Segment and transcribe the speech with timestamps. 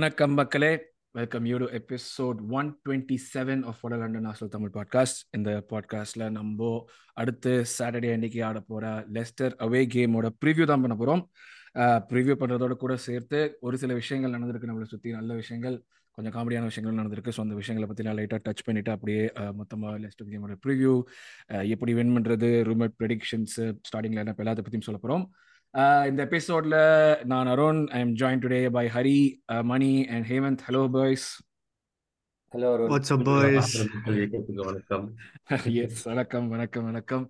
[0.00, 0.70] வணக்கம் மக்களே.
[1.14, 6.26] Welcome you to episode one twenty seven of வட லண்டன் ஹாஸ்டல் தமிழ் பாட்காஸ்ட் இந்த பாட்காஸ்ட்ல
[6.36, 6.68] நம்ம
[7.16, 11.22] அடுத்து சாட்டர்டே அன்னைக்கு ஆட போற லெஸ்டர் அவே கேமோட ப்ரிவியூ தான் பண்ண போறோம்.
[12.12, 14.70] ப்ரிவியூ பண்றதோட கூட சேர்த்து ஒரு சில விஷயங்கள் நடந்திருக்கு.
[14.70, 15.76] நம்மளை சுற்றி நல்ல விஷயங்கள்
[16.18, 17.34] கொஞ்சம் காமெடியான விஷயங்கள் நடந்திருக்கு.
[17.36, 19.22] ஸோ அந்த விஷயங்களை பற்றி நான் லைட்டாக டச் பண்ணிட்டு அப்படியே
[19.60, 20.94] மொத்தமாக லெஸ்டர் கேமோட ப்ரிவ்யூ
[21.76, 25.26] எப்படி வின் பண்ணுறது ரூமேட் ப்ரெடிக்ஷன்ஸு ஸ்டார்டிங்கில் என்ன எல்லாத்த பற்றியும் சொல்ல போகிறோம்
[26.08, 26.76] இந்த எபிசோட்ல
[27.24, 29.18] நான் Arun I am join today by Hari
[29.64, 30.62] Mani and Hemanth.
[30.68, 31.26] Hello boys
[32.52, 33.74] hello what's up boys
[34.60, 35.04] வணக்கம்.
[35.82, 37.24] எஸ் வணக்கம் வணக்கம் வணக்கம்.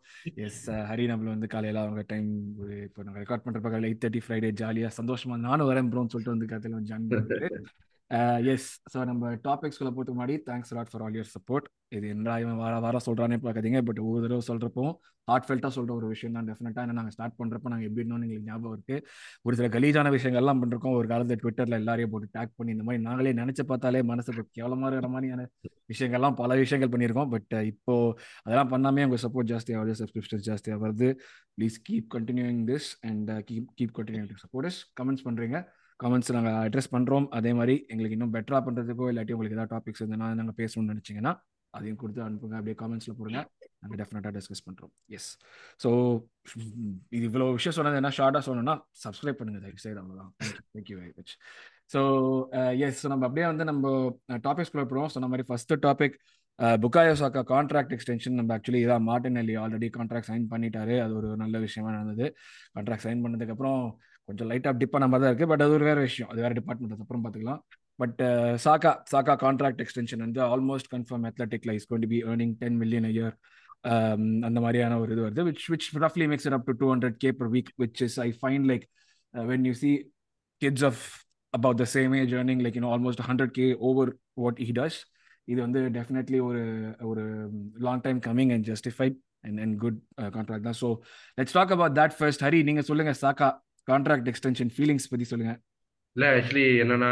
[0.45, 4.22] எஸ் ஹரி நம்மள வந்து காலையில அவங்க டைம் ஒரு இப்போ நாங்கள் ரெக்கார்ட் பண்றப்ப காலையில் எயிட் தேர்ட்டி
[4.26, 7.60] ஃப்ரைடே ஜாலியாக சந்தோஷமா நானும் வரேன் ப்ரோன்னு சொல்லிட்டு வந்து கதையில் ஜாயின் பண்ணிட்டு.
[8.10, 11.66] Uh, எஸ் ஸோ நம்ம டாபிக்ஸ்குள்ள போட்டு முன்னாடி thanks lot for all your support
[11.96, 13.80] இது என்ன இவன் வார வாரம் சொல்கிறானே பார்க்காதீங்க.
[13.88, 14.84] பட் ஒவ்வொரு தடவை சொல்கிறப்போ
[15.28, 18.48] ஹார்ட் ஃபெல்ட்டாக சொல்கிற ஒரு விஷயம் தான் டெஃபினட்டாக என்ன நாங்கள் ஸ்டார்ட் பண்ணுறப்போ நாங்கள் எப்படி இருந்தோம் எங்களுக்கு
[18.50, 19.04] ஞாபகம் இருக்குது
[19.46, 23.34] ஒரு சில கலீஜான விஷயங்கள்லாம் பண்ணுறோம் ஒரு காலத்தில் ட்விட்டரில் எல்லாரையும் போட்டு டேக் பண்ணி இந்த மாதிரி நாங்களே
[23.40, 25.46] நினச்சி பார்த்தாலே மனசுக்கு கேவலமாக இருக்கிற மாதிரியான
[25.92, 27.30] விஷயங்கள்லாம் பல விஷயங்கள் பண்ணியிருக்கோம்.
[27.34, 27.96] பட் uh, இப்போ
[28.44, 29.98] அதெல்லாம் பண்ணாமே உங்கள் சப்போர்ட் ஜாஸ்தியாக வருது.
[30.02, 31.10] சப்ஸ்கிரிப்ஷன் ஜாஸ்தியாக வருது
[31.58, 35.58] please keep continuing this and keep keep continue support comments பண்ணுறீங்க
[36.01, 40.29] கமெண்ட்ஸ் நாங்கள் அட்ரஸ் பண்ணுறோம் அதே மாதிரி எங்களுக்கு இன்னும் பெட்டராக பண்ணுறதுக்கோ இல்லாட்டி உங்களுக்கு ஏதாவது டாபிக்ஸ் இருந்ததுன்னா
[40.40, 41.32] நாங்கள் பேசணும்னு நினச்சிங்கன்னா
[41.74, 42.54] அதையும் கொடுத்து அனுப்புங்க.
[42.60, 43.40] அப்படியே காமெண்ட்ஸில் போடுங்க.
[43.80, 45.28] நாங்கள் டெஃபினட்டாக டிஸ்கஸ் பண்ணுறோம் எஸ்
[45.82, 45.90] ஸோ
[47.16, 48.10] இது இவ்வளோ விஷயம் சொன்னது என்ன?
[48.18, 50.32] ஷார்ட்டாக சொன்னோன்னா சப்ஸ்கிரைப் பண்ணுங்கள் தயவு செய்து அவ்வளோதான்
[50.74, 51.32] thank you very much
[51.95, 52.01] so
[52.87, 53.87] yes so நம்ம அப்படியே வந்து நம்ம
[54.32, 56.18] uh, டாபிக்ஸ் போடுவோம் சொன்ன மாதிரி first topic
[56.82, 60.95] Bukayo Saka contract extension நம்ம ஆக்சுவலி இதான் Martinelli already contract sign பண்ணிட்டாரு.
[61.04, 62.26] அது ஒரு நல்ல விஷயமா நடந்தது.
[62.74, 63.80] கான்ட்ராக்ட் சைன் பண்ணதுக்கப்புறம்
[64.31, 66.31] கொஞ்சம் லைட்டாக டிப் பண்ண மாதிரி தான் இருக்குது பட் அது ஒரு வேறு விஷயம்.
[66.32, 67.62] அது வேறு டிபார்ட்மெண்ட் அப்புறம் பார்த்துக்கலாம்.
[68.03, 68.20] But
[68.64, 73.09] Saka Saka contract extension வந்து ஆல்மோஸ்ட் கன்ஃபார்ம் அத்லட்டிக்ல இஸ் கொண்டு to be earning ten million
[73.15, 73.34] year
[74.49, 77.31] அந்த மாதிரியான ஒரு இது வருது which which ரஃப்லி makes it up to two hundred K
[77.41, 78.84] per week which is I fine like
[79.34, 79.93] when you see
[80.62, 81.03] kids of
[81.55, 84.12] about the same age earning like you know almost hundred K over
[84.44, 84.99] what he does
[85.49, 86.62] இது வந்து definitely ஒரு
[87.10, 87.25] ஒரு
[87.87, 89.16] long time coming and justified
[89.47, 89.99] and and good
[90.37, 90.78] contract தான்.
[90.82, 90.88] So
[91.38, 93.49] let's talk about that first Hari நீங்கள் சொல்லுங்கள் சாக்கா
[93.89, 95.55] contract extension feelings பத்தி சொல்லுங்க.
[96.17, 97.11] இல்ல ஆக்சுவலி என்னன்னா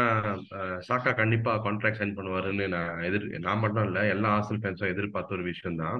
[0.87, 5.45] சாக்கா கண்டிப்பா கான்ட்ராக்ட் சைன் பண்ணுவாருன்னு நான் எதிர் நான் மட்டும் இல்ல எல்லா ஹாஸ்டல் ஃபேன்ஸும் எதிர்பார்த்த ஒரு
[5.51, 5.99] விஷயம் தான்.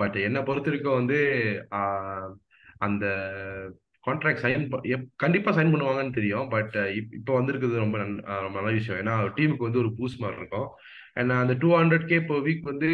[0.00, 1.18] பட் என்னை பொறுத்த வரைக்கும் வந்து
[2.86, 3.04] அந்த
[4.06, 4.66] கான்ட்ராக்ட் சைன்
[5.24, 6.48] கண்டிப்பா சைன் பண்ணுவாங்கன்னு தெரியும்.
[6.54, 6.76] பட்
[7.20, 7.98] இப்போ வந்திருக்கிறது ரொம்ப
[8.46, 9.00] ரொம்ப நல்ல விஷயம்.
[9.02, 10.68] ஏன்னா டீமுக்கு வந்து ஒரு பூஸ் மாதிரி இருக்கும்.
[11.18, 12.90] அண்ட் அந்த டூ ஹண்ட்ரட் கே இப்போ வீக் வந்து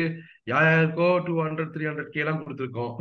[0.52, 2.94] யாருக்கோ two hundred three hundred K எல்லாம் கொடுத்துருக்கோம்.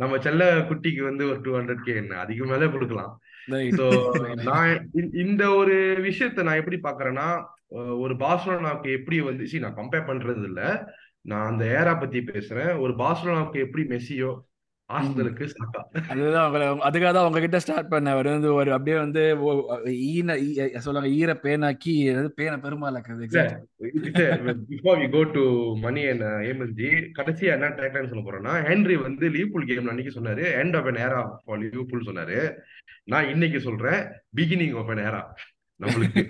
[0.00, 2.14] நம்ம செல்ல குட்டிக்கு வந்து ஒரு டூ ஹண்ட்ரட் கே என்ன?
[2.24, 3.12] அதிகம் மேலே கொடுக்கலாம்.
[4.48, 4.70] நான்
[5.24, 5.76] இந்த ஒரு
[6.06, 7.28] விஷயத்த நான் எப்படி பாக்குறேன்னா
[8.04, 10.62] ஒரு பார்சலோனாவுக்கு எப்படி வந்து நான் கம்பேர் பண்றது இல்ல
[11.30, 12.72] நான் அந்த ஏரா பத்தி பேசுறேன்.
[12.84, 14.30] ஒரு பார்சலோனாவுக்கு எப்படி மெஸ்ஸியோ
[14.90, 19.22] ஆஸ்தலுக்கு சாக்கா அதுதான் அதுக்காக தான் உங்ககிட்ட ஸ்டார்ட் பண்ண அவர் வந்து ஒரு அப்படியே வந்து
[20.10, 20.36] ஈன
[20.80, 21.94] சொல்லுவாங்க ஈர பேனாக்கி
[22.36, 22.98] பேனை Perumal
[24.70, 25.44] before we go to
[25.76, 30.76] money and ஏமன்ஜி கடைசியா என்ன டேக்லைன் சொல்ல போறேன்னா ஹென்ரி வந்து லிவர்பூல் கேம் அன்னைக்கு சொன்னாரு end
[30.76, 31.66] of an era for
[32.06, 32.38] சொன்னாரு.
[33.04, 34.00] நான் இன்னைக்கு சொல்றேன்
[34.36, 35.22] பிகினிங் ஆஃப் அன் ஏரா
[35.80, 36.22] நம்மளுக்கு.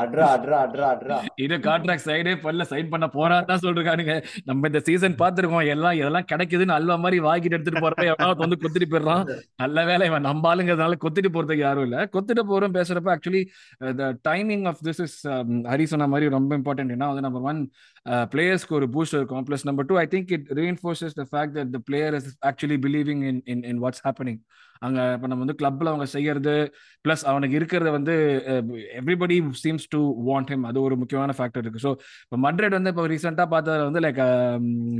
[0.00, 1.16] அட்ரா அட்ரா அட்ரா அட்ரா.
[1.36, 4.14] இது கான்ட்ராக்ட் சைடே பல்ல சைன் பண்ண போறான்னு சொல்றானுங்க
[4.44, 8.88] நம்ம இந்த சீசன் பாத்துருக்கோம் எல்லாம் இதெல்லாம் கிடைக்குதுன்னு அல்வா மாதிரி வாங்கிட்டு எடுத்துட்டு போறப்ப எவனாவது வந்து கொத்திட்டு
[8.90, 9.24] போயிடுறான்.
[9.56, 11.98] நல்ல வேலை இவன் நம்ம ஆளுங்கிறதுனால கொத்திட்டு போறதுக்கு யாரும் இல்ல.
[12.14, 13.42] கொத்திட்டு போறோம் பேசுறப்ப actually
[14.00, 15.18] the timing of this is
[15.70, 17.60] Hari சொன்ன மாதிரி ரொம்ப இம்பார்ட்டன்ட் ஏன்னா வந்து நம்பர் ஒன்
[18.32, 21.80] பிளேயர்ஸ்க்கு ஒரு பூஸ்ட் இருக்கும் plus number two I think it reinforces the fact that the
[21.88, 24.40] player is actually believing in in in what's happening
[24.82, 26.54] அங்கே இப்போ நம்ம வந்து கிளப்ல அவங்க செய்யறது
[27.04, 28.14] ப்ளஸ் அவனுக்கு இருக்கிறத வந்து
[29.00, 31.82] everybody seems to want him அது ஒரு முக்கியமான ஃபேக்டர் இருக்கு.
[31.84, 31.90] ஸோ
[32.24, 34.20] இப்போ மட்ரேட் வந்து இப்போ ரீசெண்டாக பார்த்ததுல வந்து லைக்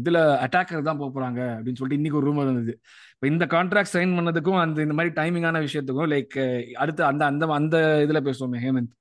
[0.00, 2.74] இதில் அட்டாக்கர் தான் போகிறாங்க அப்படின்னு சொல்லிட்டு இன்னைக்கு ஒரு ரூமர் இருந்தது
[3.14, 6.36] இப்போ இந்த கான்ட்ராக்ட் சைன் பண்ணதுக்கும் அந்த இந்த மாதிரி டைமிங்கான விஷயத்துக்கும் லைக்
[6.82, 7.76] அடுத்து அந்த அந்த அந்த
[8.06, 8.92] இதில் பேசுவோமே ஹேமந்த்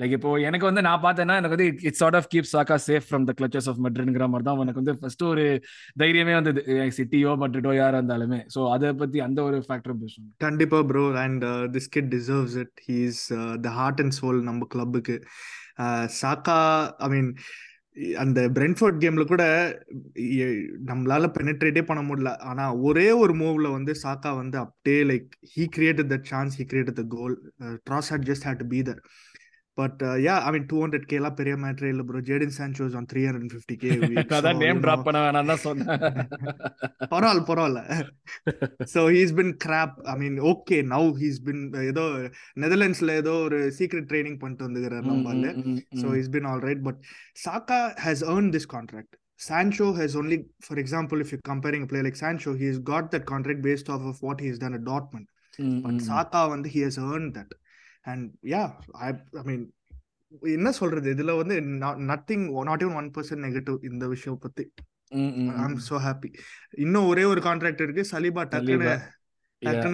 [0.00, 3.26] லைக் இப்போ எனக்கு வந்து நான் பார்த்தேன்னா எனக்கு வந்து it sort of keep Saka safe from
[3.30, 5.44] the clutches of மட்ரிட்ங்கிற மாதிரி தான் எனக்கு வந்து ஃபர்ஸ்ட் ஒரு
[6.02, 6.60] தைரியமே வந்தது.
[6.98, 8.40] சிட்டியோ மட்ரிட்டோ யாரா இருந்தாலுமே.
[8.54, 11.44] ஸோ அதை பத்தி அந்த ஒரு ஃபேக்டர் பேசுவோம் கண்டிப்பா bro and
[11.76, 13.22] this kid deserves it he's
[13.66, 15.16] the heart and soul நம்ம கிளப்புக்கு
[16.20, 16.60] சாக்கா
[17.06, 17.30] ஐ மீன்
[18.22, 19.44] அந்த பிரென்ஃபோர்ட் கேம்ல கூட
[20.90, 22.30] நம்மளால பெனட்ரேட்டே பண்ண முடியல.
[22.50, 27.00] ஆனா ஒரே ஒரு மூவ்ல வந்து சாக்கா வந்து அப்படியே like he created the chance he created
[27.00, 27.34] the goal
[28.14, 29.00] Trossard just had to be there
[29.78, 33.20] but yeah I mean two hundred கேலாம் பெரிய மேட்ரே இல்ல bro Jadon Sancho's on three
[33.28, 33.90] hundred fifty K
[34.38, 35.90] அதான் நேம் டிராப் பண்ண வேணாம் தான் சொன்னேன்.
[37.12, 37.82] பரவாயில்ல பரவாயில்ல.
[38.94, 42.04] So he's been crap I mean okay now he's been ஏதோ
[42.64, 45.54] நெதர்லாண்ட்ஸ்ல ஏதோ ஒரு சீக்ரெட் ட்ரைனிங் பண்ணிட்டு வந்துக்கிறார் நம்ம
[46.02, 47.00] so he's been all right but
[47.44, 52.02] Saka has earn this contract Sancho has only, for example, if you're comparing a player
[52.02, 55.26] like Sancho, he's got that contract based off of what he's done at Dortmund.
[55.58, 56.00] ம், ம்.
[56.06, 57.54] Saka வந்து he has earn that
[58.04, 58.62] and yeah
[59.00, 59.64] I I mean
[60.52, 61.08] என்ன சொல்றது?
[61.14, 61.54] இதுல வந்து
[62.10, 64.64] nothing not even one percent negative இந்த விஷயம் பத்தி.
[65.14, 65.64] ம், ம், ஐ ம்.
[65.66, 66.28] எம் சோ ஹாப்பி
[66.78, 68.04] இன்னும் ஒரே ஒரு கான்ட்ராக்ட் இருக்கு.
[68.12, 68.90] சலீபா டக்குன்னு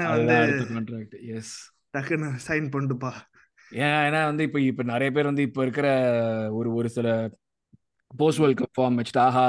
[0.08, 1.54] அதுதான் வந்து கான்ட்ராக்ட் எஸ்
[1.94, 3.12] டக்குன்னு சைன் பண்ணுப்பா
[3.78, 5.86] ஏன் ஏன்னா வந்து இப்போ இப்போ நிறைய பேர் வந்து இப்போ இருக்கிற
[6.52, 7.08] ஒரு ஒரு சில
[8.10, 9.46] போஸ்ட் வேர்ல்ட் கப் ஃபார்ம் வச்சுட்டு ஆஹா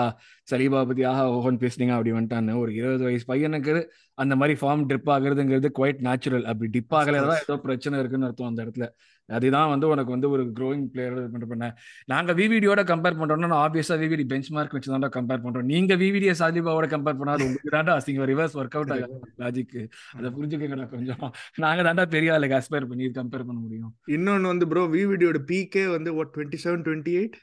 [0.47, 2.55] சலீபா பத்தி ஆஹா ஓஹன் பேசுனீங்க அப்படி வந்துட்டான்னு.
[2.61, 3.75] ஒரு இருபது வயசு பையனுக்கு
[4.17, 7.43] அந்த மாதிரி ஃபார்ம் டிப் ஆகுறதுங்கிறது குவைட் நேச்சுரல் அப்படி டிப் Of ஆகல தான் course.
[7.43, 8.85] ஏதோ பிரச்சனை இருக்குன்னு அர்த்தம் அந்த இடத்துல.
[9.29, 11.15] அதுதான் வந்து உனக்கு வந்து ஒரு க்ரோயிங் பிளேயர்
[11.45, 11.65] பண்ண.
[12.05, 15.67] நாங்க விவிடியோட கம்பேர் பண்றோம்னா ஆப்வியஸா விவிடி பெஞ்ச் மார்க் வச்சு தான் கம்பேர் பண்றோம்.
[15.71, 19.75] நீங்க விவிடியை சாலிபாவோட கம்பேர் பண்ணா அது உங்களுக்கு தாண்டா அசிங்க ரிவர்ஸ் ஒர்க் அவுட் ஆகும் லாஜிக்
[20.15, 21.23] அதை புரிஞ்சுக்கங்கடா கொஞ்சம்.
[21.57, 23.91] நாங்க தாண்டா பெரிய ஆளுக்கு அஸ்பயர் பண்ணி கம்பேர் பண்ண முடியும்.
[24.09, 27.37] இன்னொன்னு வந்து ப்ரோ விவிடியோட பீக்கே வந்து what twenty seven twenty eight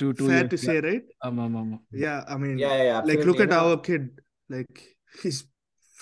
[0.00, 3.22] to to fair to say right ஆமா ஆமா ஆமா yeah I mean Yeah, yeah, like
[3.24, 4.04] look at ஏன்னா- our kid.
[4.50, 4.80] Like
[5.14, 5.38] he's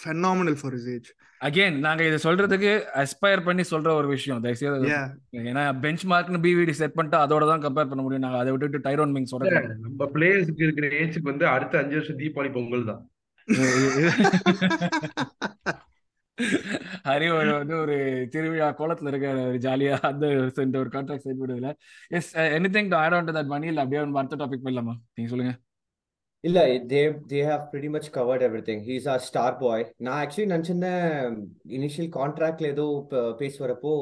[0.03, 1.15] phenomenal for his age.
[1.41, 4.41] Again நாங்க இதை சொல்றதுக்கு அஸ்பயர் பண்ணி சொல்ற ஒரு விஷயம்.
[4.41, 5.51] தயவுசெய்து yeah.
[5.51, 8.19] ஏன்னா பெஞ்ச் மார்க்னு பிவிடி செட் பண்ணிட்டு அதோட தான் கம்பேர் பண்ண முடியும்.
[8.19, 12.93] நாங்க அதை விட்டுட்டு டைரோன் மிங்ஸோட நம்ம பிளேயர்ஸ்க்கு இருக்கிற ஏஜுக்கு வந்து அடுத்த அஞ்சு வருஷம் தீபாவளி பொங்கல்
[12.93, 13.11] தான்.
[17.07, 21.73] ஹரி வந்து ஒரு திருவிழா கோலத்துல இருக்க ஒரு ஜாலியா அந்த இந்த ஒரு contract side விடுதுல
[22.09, 22.37] yes
[22.75, 24.95] anything to add on to that Mani இல்ல அப்படியே ஒரு அடுத்த டாபிக் போயிடலாமா?
[25.15, 25.59] நீங்க சொல்லுங்க.
[26.45, 28.79] இல்ல they they have pretty much covered everything.
[28.81, 29.79] He's a star boy.
[29.97, 31.07] நான் ஆக்சுவலி நினைச்சிருந்தேன்
[31.69, 32.85] இனிஷியல் கான்ட்ராக்ட்ல ஏதோ
[33.39, 33.93] பேசி வரப்போ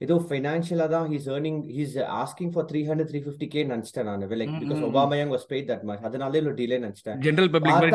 [0.00, 4.22] ஏதோ ஃபைனான்ஷியலா தான் he's earning he's asking for three hundred three fifty K நினைச்சிட்டேன் நான்.
[4.34, 4.84] Like because.
[4.88, 7.18] Aubameyang was paid that much அதனால இவ்வளோ டிலே நினைச்சிட்டேன்.
[7.18, 7.90] ஜெனரல் பப்ளிக் மாதிரி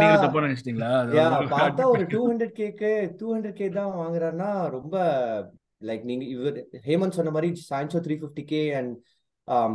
[1.56, 4.96] பார்த்தா- ஒரு டூ ஹண்ட்ரட் கேக்கு டூ ஹண்ட்ரட் கே தான் வாங்குறாருன்னா ரொம்ப
[5.82, 8.94] லைக் நீங்க இவர் ஹேமந்த் சொன்ன மாதிரி Sancho three fifty K and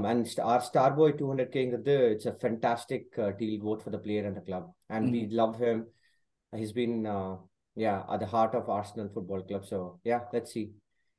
[0.05, 3.09] And our star boy two hundred கேங்கிறது it's a fantastic
[3.39, 5.81] deal both for the player and the club and we love him
[6.53, 6.97] he's been
[7.77, 10.63] yeah at the heart of Arsenal football club so yeah let's see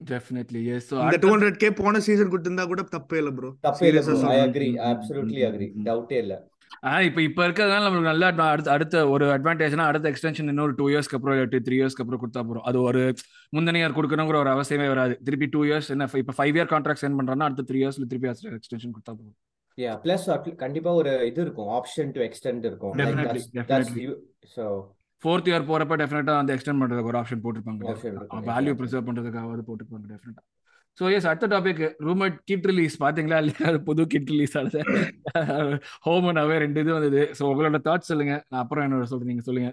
[0.00, 3.50] definitely yes so இந்த அடுத்த- two hundred K போன season கொடுத்திருந்தா கூட தப்பே இல்ல bro
[3.64, 5.84] தப்பே இல்லை bro I சொல்றேன் அக்ரி ம், ம், அப்சல்யூட்லி ம், அக்ரி ம்.
[5.86, 6.38] டவுட்டே இல்லை
[6.85, 11.17] ஆனா இப்ப இப்ப இருக்கிறதுனால நம்மளுக்கு நல்ல அடுத்த அடுத்த ஒரு அட்வான்டேஜ்னா அடுத்த எக்ஸ்டென்ஷன் இன்னொரு டூ இயர்ஸ்க்கு
[11.17, 13.01] அப்புறம் இல்லாட்டி த்ரீ இயர்ஸ்க்கு அப்புறம் கொடுத்தா போறோம் அது ஒரு
[13.53, 15.13] முந்தின இயர் கொடுக்கணுங்கிற ஒரு அவசியமே வராது.
[15.27, 18.93] திருப்பி டூ இயர்ஸ் என்ன இப்ப ஃபைவ் இயர் கான்ட்ராக்ட் சென்ட் பண்றோம்னா அடுத்த த்ரீ இயர்ஸ்ல திருப்பி எக்ஸ்டென்ஷன்
[18.95, 19.35] கொடுத்தா போதும்.
[19.77, 20.27] யா பிளஸ்
[20.63, 22.95] கண்டிப்பா ஒரு இது இருக்கும் ஆப்ஷன் டு எக்ஸ்டெண்ட் இருக்கும்.
[24.55, 24.63] ஸோ
[25.23, 27.81] ஃபோர்த் இயர் போறப்ப டெஃபினட்டா அந்த எக்ஸ்டெண்ட் பண்றதுக்கு ஒரு ஆப்ஷன் போட்டிருப்பாங்க.
[28.51, 28.73] வேல்யூ.
[28.81, 30.43] ப்ரிசர்வ் பண்றதுக்காக போட்டிருப்பாங்க டெஃபினட்டா
[30.97, 33.69] ஸோ எஸ் அடுத்த டாபிக் ரூமர் கிட் ரிலீஸ் பாத்தீங்களா இல்லையா?
[33.89, 34.79] புது கிட் ரிலீஸ் ஆனது.
[36.05, 37.21] ஹோம் அண்ட் அவே ரெண்டு இது வந்தது.
[37.37, 38.35] ஸோ உங்களோட தாட்ஸ் சொல்லுங்க.
[38.49, 39.31] நான் அப்புறம் என்னோட சொல்றேன்.
[39.33, 39.71] நீங்க சொல்லுங்க.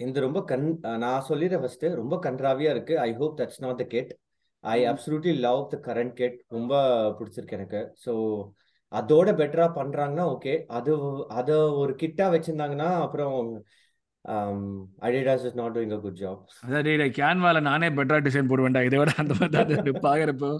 [0.00, 0.66] இந்த ரொம்ப கண்
[1.04, 2.94] நான் சொல்லிடுறேன் ஃபர்ஸ்ட் ரொம்ப கன்றாவியா இருக்கு.
[3.06, 4.12] I hope that's not the kit
[4.64, 4.78] I.
[4.92, 6.72] Absolutely love the current kit ரொம்ப
[7.18, 7.80] பிடிச்சிருக்கு எனக்கு.
[8.04, 8.12] ஸோ
[8.92, 10.92] அதோட பெட்டரா பண்றாங்கன்னா ஓகே அது
[11.38, 11.50] அத
[11.82, 13.36] ஒரு கிட்டா வச்சிருந்தாங்கன்னா அப்புறம்
[15.06, 18.82] Adidas is not doing a good job அதாவது கேன்வால நானே பெட்டரா டிசைன் போடுவேன்டா.
[18.82, 20.50] இதை விட அந்த மாதிரி பாக்குறப்போ.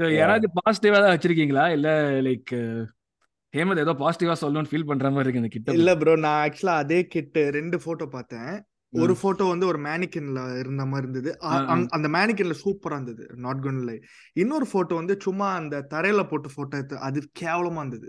[0.00, 0.18] So, Yeah.
[0.18, 1.64] யாராவது பாசிட்டிவா தான் வச்சிருக்கீங்களா?
[1.76, 1.88] இல்ல
[2.20, 2.50] லைக்
[3.54, 5.72] ஹேமந்த் ஏதோ பாசிட்டிவா சொல்லணும்னு ஃபீல் பண்ற மாதிரி இருக்கு இந்த கிட்ட.
[5.72, 8.52] இல்ல ப்ரோ நான் ஆக்சுவலா அதே கிட் ரெண்டு போட்டோ பார்த்தேன்.
[8.92, 11.30] ஒரு போட்டோ வந்து ஒரு மேனிக்கன்ல இருந்த மாதிரி இருந்தது.
[11.96, 13.96] அந்த மேனிக்கன்ல சூப்பரா இருந்தது நாட் கோன் லை
[14.32, 18.08] இன்னொரு போட்டோ வந்து சும்மா அந்த தரையில போட்ட போட்டோ எடுத்து அது கேவலமா இருந்தது.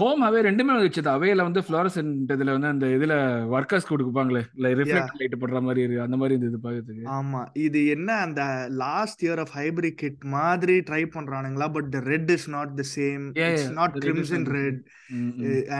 [0.00, 3.14] ஹோம் அவே ரெண்டுமே வந்துச்சு அவேல வந்து ஃப்ளோரசன்ட் இதுல வந்து அந்த இதுல
[3.56, 7.06] ஒர்க்கர்ஸ் கொடுப்பாங்களே இல்ல ரிஃப்ளெக்ட் லைட் போடுற மாதிரி இருக்கு அந்த மாதிரி இருந்தது பாக்கிறதுக்கு.
[7.18, 7.42] ஆமா.
[7.52, 8.42] இது என்ன அந்த
[8.84, 13.24] last year of hybrid kit மாதிரி try பண்றானுங்களா but the red is not the same
[13.46, 14.82] it's not crimson red.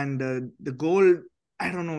[0.01, 0.23] And
[0.63, 1.21] the gold
[1.63, 1.95] I don't know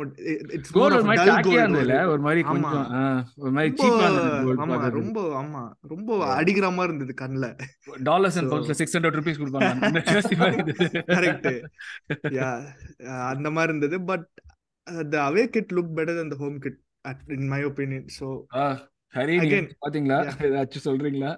[0.54, 2.52] it's gold more ஒரு ஆஃப் மாதிரி டல் டாக்கியா கோல்ட் இருந்ததுல ஒரு மாதிரி ஆமா.
[2.52, 3.02] கொஞ்சம் ஆ,
[3.40, 6.32] ஒரு மாதிரி ரொம்ப சீப்பா இருந்தது கோல்டு ஆமா பாக்குறதுக்கு ரொம்ப ஆமா ரொம்ப Yeah.
[6.36, 7.48] அடிக்கிற மாதிரி இருந்தது கண்ணுல.
[8.04, 9.70] டாலர்ஸ் அண்ட் பவுண்ட்ஸ்ல சிக்ஸ் ஹண்ட்ரட் ருபீஸ் கொடுப்பாங்க.
[9.82, 10.02] அந்த.
[11.12, 11.48] கரெக்ட்
[12.38, 12.50] யா
[13.32, 13.98] அந்த மாதிரி இருந்தது.
[14.10, 14.26] But
[15.10, 16.80] the away kit look better than the home kit
[17.34, 18.66] in my opinion so ah,
[19.14, 19.36] Hari
[19.80, 20.20] பாத்தீங்களா.
[20.46, 21.32] ஏதாச்சும் சொல்றீங்களா?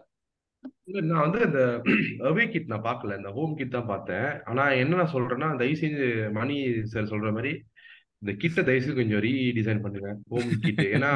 [1.05, 1.61] நான் வந்து இந்த
[2.29, 3.17] அவே கிட் நான் பார்க்கல.
[3.19, 4.29] இந்த ஹோம் கிட் தான் பார்த்தேன்.
[4.49, 6.07] ஆனா என்ன நான் சொல்றேன்னா தயவு செஞ்சு
[6.37, 6.57] மணி
[6.93, 7.53] சார் சொல்ற மாதிரி
[8.23, 10.11] இந்த கிட்ட தயவு செஞ்சு கொஞ்சம் ரீடிசைன் பண்ணுங்க.
[10.33, 11.11] ஹோம் கிட் ஏன்னா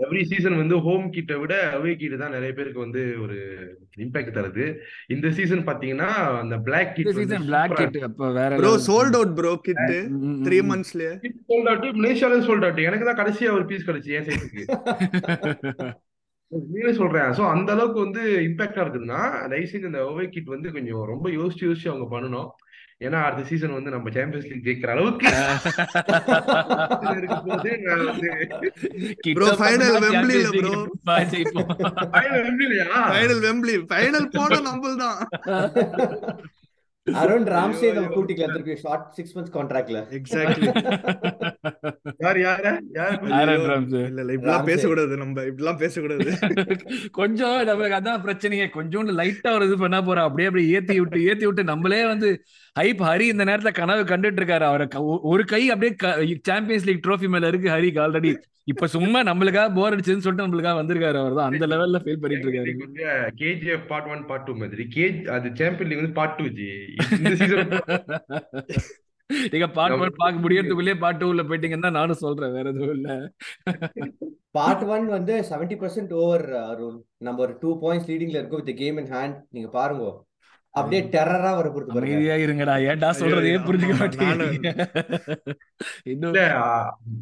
[0.00, 3.36] எவ்ரி சீசன் வந்து ஹோம் கிட்டை விட அவே கிட் தான் நிறைய பேருக்கு வந்து ஒரு
[4.04, 4.64] இம்பாக்ட் தருது.
[5.14, 6.08] இந்த சீசன் பாத்தீங்கன்னா
[6.40, 8.72] அந்த பிளாக் கிட் வந்து சீசன் பிளாக் கிட் அப்ப வேற bro.
[8.88, 10.68] Sold out bro kit ம், ம், த்ரீ ம்.
[10.72, 11.12] மந்த்ஸ்லயே
[11.44, 14.66] சோல்ட் அவுட் மலேசியால சோல்ட் அவுட் எனக்கு தான் கடைசியா ஒரு பீஸ் கிடைச்சு என் சைஸுக்கு
[16.52, 17.30] நீங்களே சொல்றேன்.
[17.36, 21.66] சோ அந்த அளவுக்கு வந்து இம்பாக்டா இருக்குதுன்னா தயவு செஞ்சு இந்த ஓவே கிட் வந்து கொஞ்சம் ரொம்ப யோசிச்சு
[21.66, 22.48] யோசிச்சு அவங்க பண்ணணும்.
[23.00, 25.26] ஏன்னா அடுத்த சீசன் வந்து நம்ம சாம்பியன்ஸ் லீக் ஜெயிக்கிற அளவுக்கு
[27.16, 28.28] இருக்கும்போது நான் வந்து
[29.18, 30.70] கிட்ட Bro, final பண்ணா Wembley ல Champions bro.
[30.70, 31.70] League எப்படிப்பா ஜெயிப்போம்?
[32.16, 32.88] final வெம்பிலையா?
[33.10, 35.18] ஃபைனல் வெம்ப்லி ஃபைனல் போன நம்மள் தான்
[37.06, 38.08] அருண் ராம்சே நம்ம.
[38.14, 40.68] கூட்டிக்கலாம் திருப்பி ஷார்ட் சிக்ஸ் மந்த்ஸ் கான்ட்ராக்ட்ல எக்ஸாக்ட்லி
[42.24, 42.64] யார் யார?
[42.96, 43.52] யார்?
[43.68, 44.00] ராம்சே.
[44.08, 44.70] இல்ல இல்ல இப்படிலாம் ராம்சே.
[44.70, 45.44] பேசக்கூடாது நம்ம.
[45.50, 46.26] இப்படிலாம் பேசக்கூடாது.
[47.18, 48.66] கொஞ்சம் நமக்கு அதான் பிரச்சனையே.
[48.76, 52.30] கொஞ்சோண்டு லைட்டா ஒரு இது பண்ணா போறோம் அப்படியே அப்படியே ஏத்தி விட்டு ஏத்தி விட்டு நம்மளே வந்து
[52.76, 54.86] ஹைப் ஹரி இந்த நேரத்துல கனவு கண்டுட்டு இருக்காரு அவரை
[55.30, 55.92] ஒரு கை அப்படியே
[56.48, 58.32] சாம்பியன்ஸ் லீக் ட்ரோஃபி மேல இருக்கு ஹரிக்கு ஆல்ரெடி
[58.72, 61.50] இப்ப சும்மா நம்மளுக்காக போர் அடிச்சதுன்னு சொல்லிட்டு நம்மளுக்காக வந்திருக்காரு அவர் தான்.
[61.50, 62.72] அந்த லெவல்ல ஃபீல் பண்ணிட்டு இருக்காரு
[63.40, 64.84] KGF part one part two மாதிரி.
[64.96, 66.70] கேஜ் அது சாம்பியன் லீக் வந்து பார்ட் டூ ஜி
[67.18, 67.72] இந்த சீசன்
[69.52, 73.08] நீங்க பார்ட் ஒன் பார்க்க முடியறதுக்குள்ளேயே பார்ட் டூல போயிட்டீங்கன்னா நானும் சொல்றேன் வேற எதுவும் இல்ல.
[74.54, 76.98] பார்ட் ஒன் வந்து செவன்டி பர்சன்ட் ஓவர் அருண்.
[77.26, 80.04] நம்ம ஒரு டூ பாயிண்ட்ஸ் லீடிங்ல இருக்கோம் வித் கேம் இன் ஹேண்ட் நீங்க பாருங்க.
[80.76, 82.12] அப்படியே டெரரா வர பொறுத்து பாருங்க.
[82.12, 82.74] அமைதியா இருங்கடா.
[82.86, 84.70] ஏன்டா சொல்றதையே ஐயோ, புரிஞ்சுக்க ஆமா, மாட்டேங்கிறீங்க
[86.04, 86.66] இன்னும் இல்ல ஆ,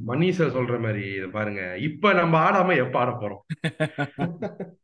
[0.05, 1.63] மணி சார் சொல்ற மாதிரி இத பாருங்க.
[1.89, 3.43] இப்ப நம்ம ஆடாம எப்ப ஆட போறோம்?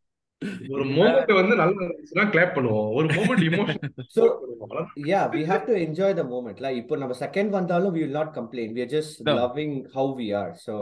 [0.70, 2.90] ஒரு மோமெண்ட் வந்து நல்லா இருந்துச்சுன்னா கிளாப் பண்ணுவோம்.
[2.94, 4.22] ஒரு moment emotion So,
[5.10, 6.60] yeah, we have to enjoy the moment.
[6.60, 8.74] Like, இப்போ நம்ம செகண்ட் வந்தாலும் we will not complain.
[8.74, 9.34] We are just No.
[9.34, 10.52] loving how we are.
[10.58, 10.74] So,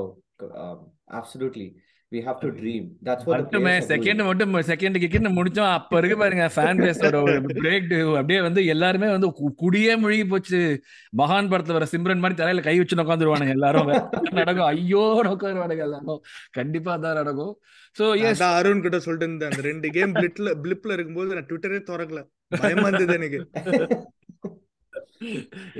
[2.26, 2.84] have to dream.
[3.06, 3.72] That's what the மட்டுமே.
[3.90, 7.18] Second மட்டும் second கிக்கெட் முடிச்சோம் அப்ப இருக்கு பாருங்க ஃபேன் பேஸோட
[7.58, 9.28] பிரேக் அப்படியே வந்து எல்லாருமே வந்து
[9.62, 10.60] குடியே முழுகி போச்சு.
[11.20, 13.90] மகான் படத்துல வர சிம்ரன் மாதிரி தலையில கை வச்சு உட்காந்துருவானுங்க எல்லாரும்.
[14.38, 14.68] நடக்கும்?
[14.72, 16.22] ஐயோ உட்காருவானுங்க எல்லாரும்.
[16.58, 17.54] கண்டிப்பா தான் நடக்கும்.
[17.98, 22.22] சோ எஸ் அருண் கிட்ட சொல்லிட்டு இருந்தேன் அந்த ரெண்டு கேம் பிளிட்ல பிளிப்ல இருக்கும்போது நான் ட்விட்டரே திறக்கல.
[22.64, 23.40] பயமா இருந்தது எனக்கு.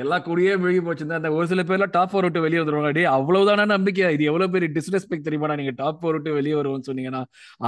[0.03, 2.93] எல்லாம் கூடியே முழுகி போச்சுன்னா அந்த ஒரு சில பேர்ல டாப் ஃபோர் விட்டு வெளியே வந்துருவாங்க.
[2.93, 4.13] டே அவ்வளவுதானா நம்பிக்கை?
[4.15, 7.23] இது எவ்வளவு பெரிய டிஸ்ரெஸ்பெக்ட் தெரியுமா நீங்க டாப் ஃபோர் விட்டு வெளியே வருவோம்னு சொன்னீங்கன்னா.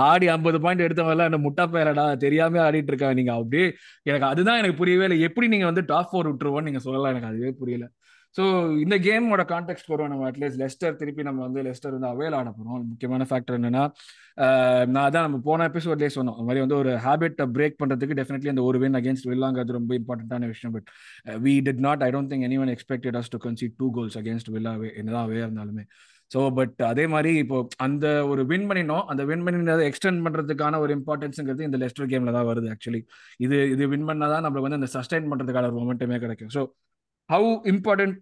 [0.06, 3.14] ஆடி ஐம்பது பாயிண்ட் எடுத்தவங்க எல்லாம் என்ன முட்டா பேரடா தெரியாம ஆடிட்டு இருக்காங்க.
[3.14, 3.66] நீங்க அப்படியே
[4.02, 5.20] எனக்கு அதுதான் எனக்கு புரியவே இல்லை.
[5.20, 7.12] எப்படி நீங்க வந்து டாப் ஃபோர் விட்டுருவோம்னு நீங்க சொல்லலாம்.
[7.14, 7.86] எனக்கு அதுவே புரியல.
[8.36, 8.42] ஸோ
[8.80, 10.26] இந்த கேமோட கான்டெக்ட் வருவோம் நம்ம.
[10.30, 13.84] அட்லீஸ்ட் லெஸ்டர் திருப்பி நம்ம வந்து லெஸ்டர் வந்து அவையில் ஆட போகிறோம் முக்கியமான ஃபேக்டர் என்னன்னா
[14.92, 16.36] நான் அதான் நம்ம போன எபிசோட்லேயே சொன்னோம்.
[16.36, 20.48] அந்த மாதிரி வந்து ஒரு ஹேபிட்டை பிரேக் பண்ணுறதுக்கு டெஃபினெட்லி அந்த ஒரு வின் அகேன்ஸ்ட் வில்லாங்கிறது ரொம்ப இம்பார்ட்டண்ட்டான
[20.52, 20.74] விஷயம்.
[20.76, 20.88] But
[21.46, 24.50] we did not I don't think any one expected us to concede two goals against
[24.56, 25.84] வில்லாவே என்னதான் இருந்தாலுமே.
[26.30, 27.56] ஸோ பட் அதே மாதிரி இப்போ
[27.86, 29.04] அந்த ஒரு வின் பண்ணினோம்.
[29.12, 33.00] அந்த வின் பண்ணினதை எக்ஸ்டெண்ட் பண்ணுறதுக்கான ஒரு இம்பார்ட்டன்ஸுங்கிறது இந்த லெஸ்டர் கேமில் தான் வருது ஆக்சுவலி
[33.44, 36.52] இது இது வின் பண்ணாதான் நம்மளுக்கு வந்து அந்த சஸ்டைன் பண்ணுறதுக்கான ஒரு மொமெண்ட்டுமே கிடைக்கும்.
[36.56, 36.62] So
[37.30, 38.16] how important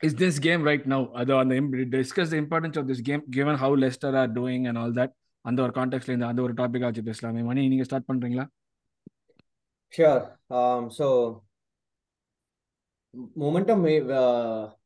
[0.00, 1.56] is this game right now அது அந்த
[1.96, 5.14] discuss the importance of this game given how Leicester are doing and all that
[5.44, 8.46] அந்த ஒரு கான்டெக்ட்ல இருந்து அந்த ஒரு டாபிக் ஆச்சு பேசலாமே மணி நீங்க ஸ்டார்ட் பண்றீங்களா
[9.92, 10.22] sure
[10.90, 11.08] so
[13.36, 13.84] momentum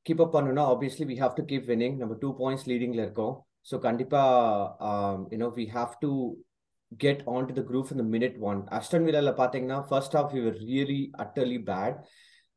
[0.07, 3.35] keep up பண்ணணும்னா obviously we have to keep winning நம்ம டூ பாயிண்ட்ஸ் லீடிங்ல இருக்கோம்
[3.71, 6.11] ஸோ கண்டிப்பாக you know we have to
[6.93, 11.01] get on to the group இந்த மினிட் ஒன் அஸ்டன் விலாவில் பார்த்தீங்கன்னா first of you really
[11.19, 11.99] utterly bad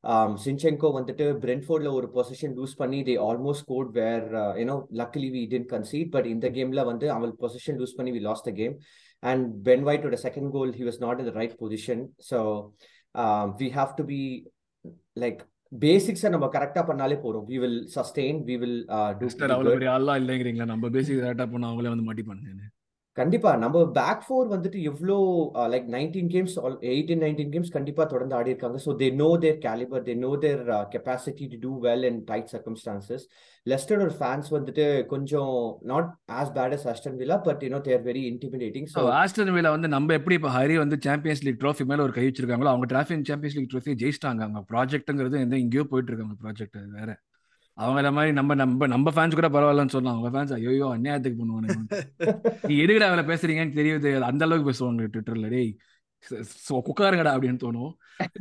[0.03, 4.77] Um, Zinchenko வந்துட்டு பிரென்ஃபோர்ட்ல ஒரு பொசிஷன் லூஸ் பண்ணி they almost scored where uh, you know
[5.01, 8.55] luckily we didn't concede but இந்த கேம்ல வந்து அவன் பொசிஷன் லூஸ் பண்ணி we lost the
[8.62, 8.74] game
[9.24, 12.39] and Ben White with the second goal he was not in the right position so
[13.15, 14.22] um, we have to be
[15.24, 15.39] like
[15.72, 19.70] பேசிக்ஸை நம்ம கரெக்டா பண்ணாலே போறோம் we will sustain we will uh, do mister pretty அவ்வளவு
[19.70, 19.79] good.
[19.79, 22.65] பெரிய ஆளா இல்லைங்கிறீங்களா நம்ம பேசிக் கரெக்டா பண்ண அவங்களே வந்து மாட்டி பண்ணுங்க
[23.17, 23.51] கண்டிப்பா.
[23.61, 25.15] நம்ம பேக் ஃபோர் வந்துட்டு எவ்வளோ
[25.71, 26.53] like nineteen games
[26.91, 28.77] eighteen nineteen games கண்டிப்பா தொடர்ந்து ஆடி இருக்காங்க.
[28.85, 30.61] So they know their calibre they know their
[30.93, 33.25] capacity to do well in tight circumstances
[33.65, 35.51] லெஸ்டரோட fans வந்துட்டு கொஞ்சம்
[35.91, 36.07] not
[36.39, 39.91] as bad as Aston Villa but you know they're very intimidating so so Aston Villa வந்து
[39.95, 43.57] நம்ம எப்படி இப்போ ஹரி வந்து champions league trophy மேல ஒரு கை வச்சிருக்காங்களோ அவங்க டிராஃபி சாம்பியன்ஸ்
[43.59, 44.41] லீக் ட்ராஃபி ஜெயிச்சிட்டாங்க.
[44.47, 47.11] அவங்க ப்ராஜெக்ட்ங்கிறது எந்த எங்கேயோ போயிட்டு இருக்காங்க ப்ராஜெக்ட் அது வேற.
[47.81, 51.77] அவங்கள மாதிரி நம்ம நம்ம நம்ம ஃபேன்ஸ் கூட பரவாயில்லன்னு சொல்லலாம் அவங்க ஃபேன்ஸ் ஐயோ அநியாயத்துக்கு பண்ணுவானுங்க.
[52.69, 54.11] நீ எதுக்குடா அவளை பேசுறீங்கன்னு தெரியுது.
[54.29, 55.71] அந்த அளவுக்கு பேசுவாங்க ட்விட்டர்ல டேய்
[56.65, 57.91] ஸோ குக்காருங்கடா அப்படின்னு தோணும்.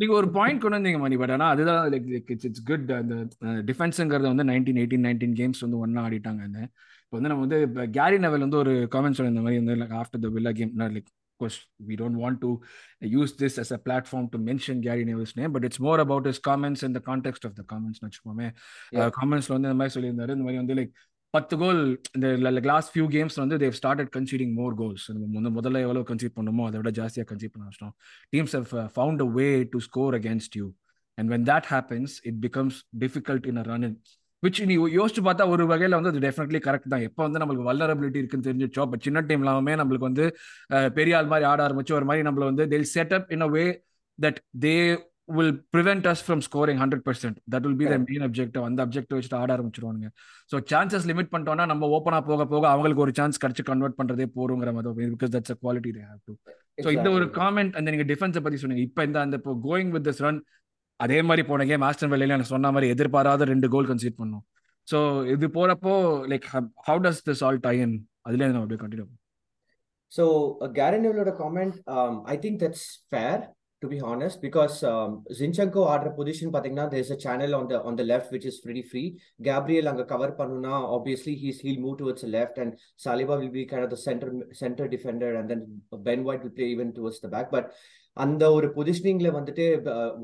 [0.01, 3.15] நீங்க ஒரு பாயிண்ட் கொண்டு வந்தீங்க மணி பட் ஆனால் அதுதான் லைக் இட்ஸ் இட்ஸ் குட் அந்த
[3.71, 6.45] டிஃபென்ஸுங்கிறது வந்து நைன்டீன் எயிட்டீன் நைன்டீன் கேம்ஸ் வந்து ஒன்னா ஆடிட்டாங்க.
[7.05, 7.61] இப்போ வந்து நம்ம வந்து
[7.97, 11.09] கேரி நெவல் வந்து ஒரு காமெண்ட் சொல்லியிருந்த மாதிரி வந்து like after the Villa game like
[11.41, 12.51] course we don't want to
[13.19, 16.41] use this as a platform to mention Gary Neville's name, but it's more about his
[16.49, 18.01] comments in the context of the comments.
[18.07, 18.49] வச்சுக்கோமே.
[19.21, 20.35] காமெண்ட்ஸ்ல வந்து இந்த மாதிரி சொல்லியிருந்தாரு.
[20.37, 20.93] இந்த மாதிரி வந்து like
[21.37, 21.81] பத்து கோல்
[22.17, 25.05] இந்த லாஸ்ட் ஃபியூ கேம்ஸ் வந்து they started conceding more goals
[25.35, 27.95] முத முதல்ல எவ்வளவு கன்சீட் பண்ணணுமோ அதை விட ஜாஸ்தியாக கன்சீட் பண்ண ஆரம்பிச்சிட்டோம்.
[28.35, 30.67] Teams have found a way to score against you
[31.21, 33.87] and when that happens it becomes difficult in a run
[34.43, 37.05] which நீ யோசிச்சு பார்த்தா ஒரு வகையில் வந்து அது டெஃபினெட்லி கரெக்ட் தான்.
[37.09, 40.27] எப்போ வந்து நம்மளுக்கு வல்லரபிலிட்டி இருக்குன்னு தெரிஞ்சிச்சோ அப்போ சின்ன டீம் எல்லாமே நம்மளுக்கு வந்து
[40.99, 43.65] பெரிய ஆள் மாதிரி ஆட ஆரம்பிச்சு ஒரு மாதிரி நம்மள வந்து they'll set up in a way
[44.19, 44.75] that they
[45.37, 49.17] will prevent us from scoring hundred percent that will be the main objective அந்த அப்ஜெக்டிவ்
[49.19, 50.09] வச்சுட்டு ஆட ஆரம்பிச்சிருவானுங்க.
[50.51, 54.73] ஸோ சான்சஸ் லிமிட் பண்ணிட்டோம்னா நம்ம ஓப்பனாக போக போக அவங்களுக்கு ஒரு சான்ஸ் கிடைச்சு கன்வெர்ட் பண்ணுறதே போருங்கிற
[54.79, 56.35] மாதிரி because that's a quality they have to
[56.85, 58.85] so இந்த ஒரு காமெண்ட் அந்த நீங்க டிஃபென்ஸை பத்தி சொன்னீங்க.
[58.89, 60.41] இப்போ இந்த அந்த இப்போ கோயிங் வித் திஸ் ரன்
[61.01, 64.45] அதே மாதிரி போன கேம் ஆஸ்டன் வெளியில எனக்கு சொன்ன மாதிரி எதிர்பாராத ரெண்டு கோல் கன்சீட் பண்ணும்
[64.89, 64.99] ஸோ
[65.35, 65.95] இது போறப்போ
[66.31, 66.47] like
[66.89, 67.95] how does this all time
[68.27, 69.07] அதுல நம்ம அப்படியே continue
[70.13, 70.25] so
[70.77, 71.77] கேரனிவலோட comment
[72.29, 73.43] I think that's fair
[73.83, 74.75] to be honest because
[75.39, 78.83] Zinchenko ஆடுற பொசிஷன் பார்த்தீங்கன்னா there's a channel on the on the left which is pretty
[78.89, 79.03] free
[79.41, 83.95] Gabriel அங்கே cover பண்ணுனா obviously he's he'll move towards left and Saliba will be kind
[83.95, 85.65] the centre centre defender and then
[86.11, 87.71] Ben White will play even towards the back but
[88.17, 89.65] அந்த ஒரு பொசிஷனிங்ல வந்துட்டு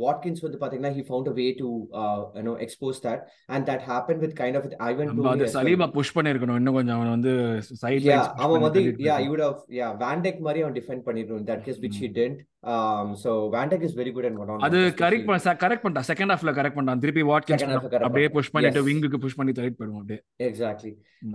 [0.03, 1.69] Watkins வந்து பாத்தீங்கன்னா he found a way to
[2.01, 5.33] uh, you know expose that and that happened with kind of with Ivan நம்ம Toney
[5.35, 5.57] அது as well.
[5.57, 7.33] Saliba push பண்ணிருக்கணும் இன்னும் கொஞ்சம் அவன் வந்து
[7.83, 8.09] சைட்
[8.45, 8.83] அவன் வந்து
[9.31, 12.41] would have yeah, Van Dijk மாதிரி அவன் டிஃபெண்ட் பண்ணிருக்கணும் in that case which he didn't.
[12.75, 14.65] Um, so Van Dijk is very good in one on one.
[14.69, 17.65] அது கரெக்ட் பண்ண கரெக்ட் பண்ணிட்டான் செகண்ட் ஹாஃப்ல கரெக்ட் பண்ணான் திருப்பி வாட்கின்ஸ்
[18.09, 18.29] அப்படியே.
[18.29, 18.83] புஷ் பண்ணிட்டு.
[18.89, 20.93] விங்குக்கு புஷ் பண்ணி தள்ளிட்டு போயிடுவோம் அப்படியே Exactly.
[21.27, 21.35] Mm.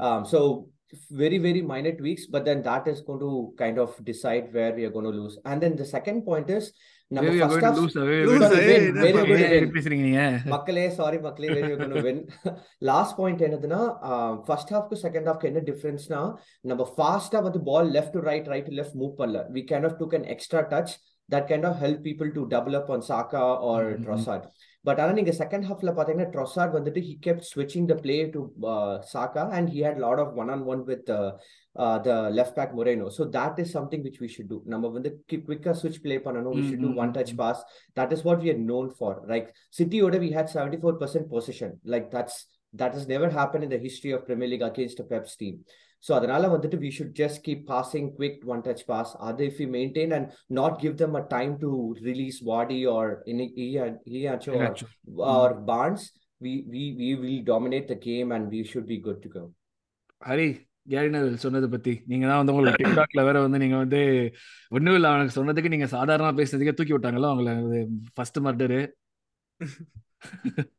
[0.93, 4.73] Um, very, very minor tweaks, but then that is going to kind of decide where
[4.73, 5.37] we are going to lose.
[5.45, 6.65] And then the second point is
[7.11, 7.39] நம்ம eh,
[9.31, 9.65] win.
[9.75, 10.21] பேசுறீங்க நீங்க
[10.53, 12.21] மக்களே sorry மக்களே very கோன் win
[12.89, 13.81] last point என்னதுன்னா
[14.45, 16.21] first ஹாஃப்க்கு second ஹாஃப்க்கு என்ன டிஃபரன்ஸ்னா
[16.71, 19.97] நம்ம ஃபாஸ்டா வந்து ball left to right right to left move பண்ணல we can have
[20.01, 20.93] took an extra touch
[21.29, 22.43] that can have helped people to
[22.81, 24.07] up on Saka or Mhm.
[24.81, 28.41] Trossard but ஆனா நீங்க செகண்ட் ஹாஃப்ல பாத்தீங்கன்னா ட்ரொசாட் வந்துட்டு ஹி கெப்ட் ஸ்விட்சிங் the play to
[29.13, 31.09] Saka and he had lot of one on one with
[31.75, 33.09] uh, the left back Moreno.
[33.09, 34.61] So that is something which we should do.
[34.65, 36.55] நம்ம வந்து quicker switch play பண்ணணும்.
[36.57, 36.95] We should do Mhm.
[36.95, 37.59] one touch pass.
[37.95, 39.11] That is what we are known for.
[39.33, 41.79] Like City oda we had 74% possession.
[41.85, 42.35] Like that's
[42.73, 45.33] that has never happened in the history of Premier League against a Pep's
[46.03, 49.09] So அதனால வந்துட்டு we should just keep passing quick one touch pass.
[49.27, 50.25] Other if we maintain and
[50.59, 51.69] not give them a time to
[52.07, 53.03] release Wadi or
[53.33, 54.87] Iheanacho or, Iheanacho.
[55.37, 56.03] or Barnes,
[56.41, 59.43] we, we we will dominate the game and we should be good to go.
[60.21, 60.47] Hari
[60.91, 64.01] Gary Neville சொன்னதை பத்தி நீங்க தான் வந்து உங்களுக்கு டிக்டாக்ல வேற வந்து நீங்க வந்து
[64.77, 67.53] ஒண்ணும் இல்ல அவனுக்கு சொன்னதுக்கு நீங்க சாதாரணமா பேசுனதுக்கே தூக்கி விட்டாங்களோ அவங்கள
[68.15, 68.79] ஃபர்ஸ்ட் மர்டரு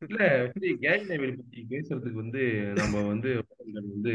[0.09, 0.21] இல்ல
[0.85, 2.45] கேரி நேவில் பத்தி பேசுறதுக்கு வந்து
[2.81, 3.31] நம்ம வந்து
[3.91, 4.14] வந்து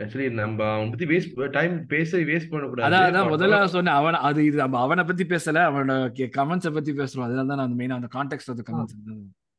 [0.00, 2.96] ஆக்சுவலி நம்ம அவன் பத்தி வேஸ்ட் டைம் பேச வேஸ்ட் பண்ணக்கூடாது.
[2.96, 5.94] அதான் முதல்ல சொன்னேன் அவன் அது இது நம்ம அவனை பத்தி பேசல அவனோட
[6.36, 7.22] கமெண்ட்ஸை பத்தி பேசுறோம்.
[7.22, 8.96] அதனால தான் நான் மெயினா அந்த கான்டெக்ட் ஆஃப் கமெண்ட்ஸ்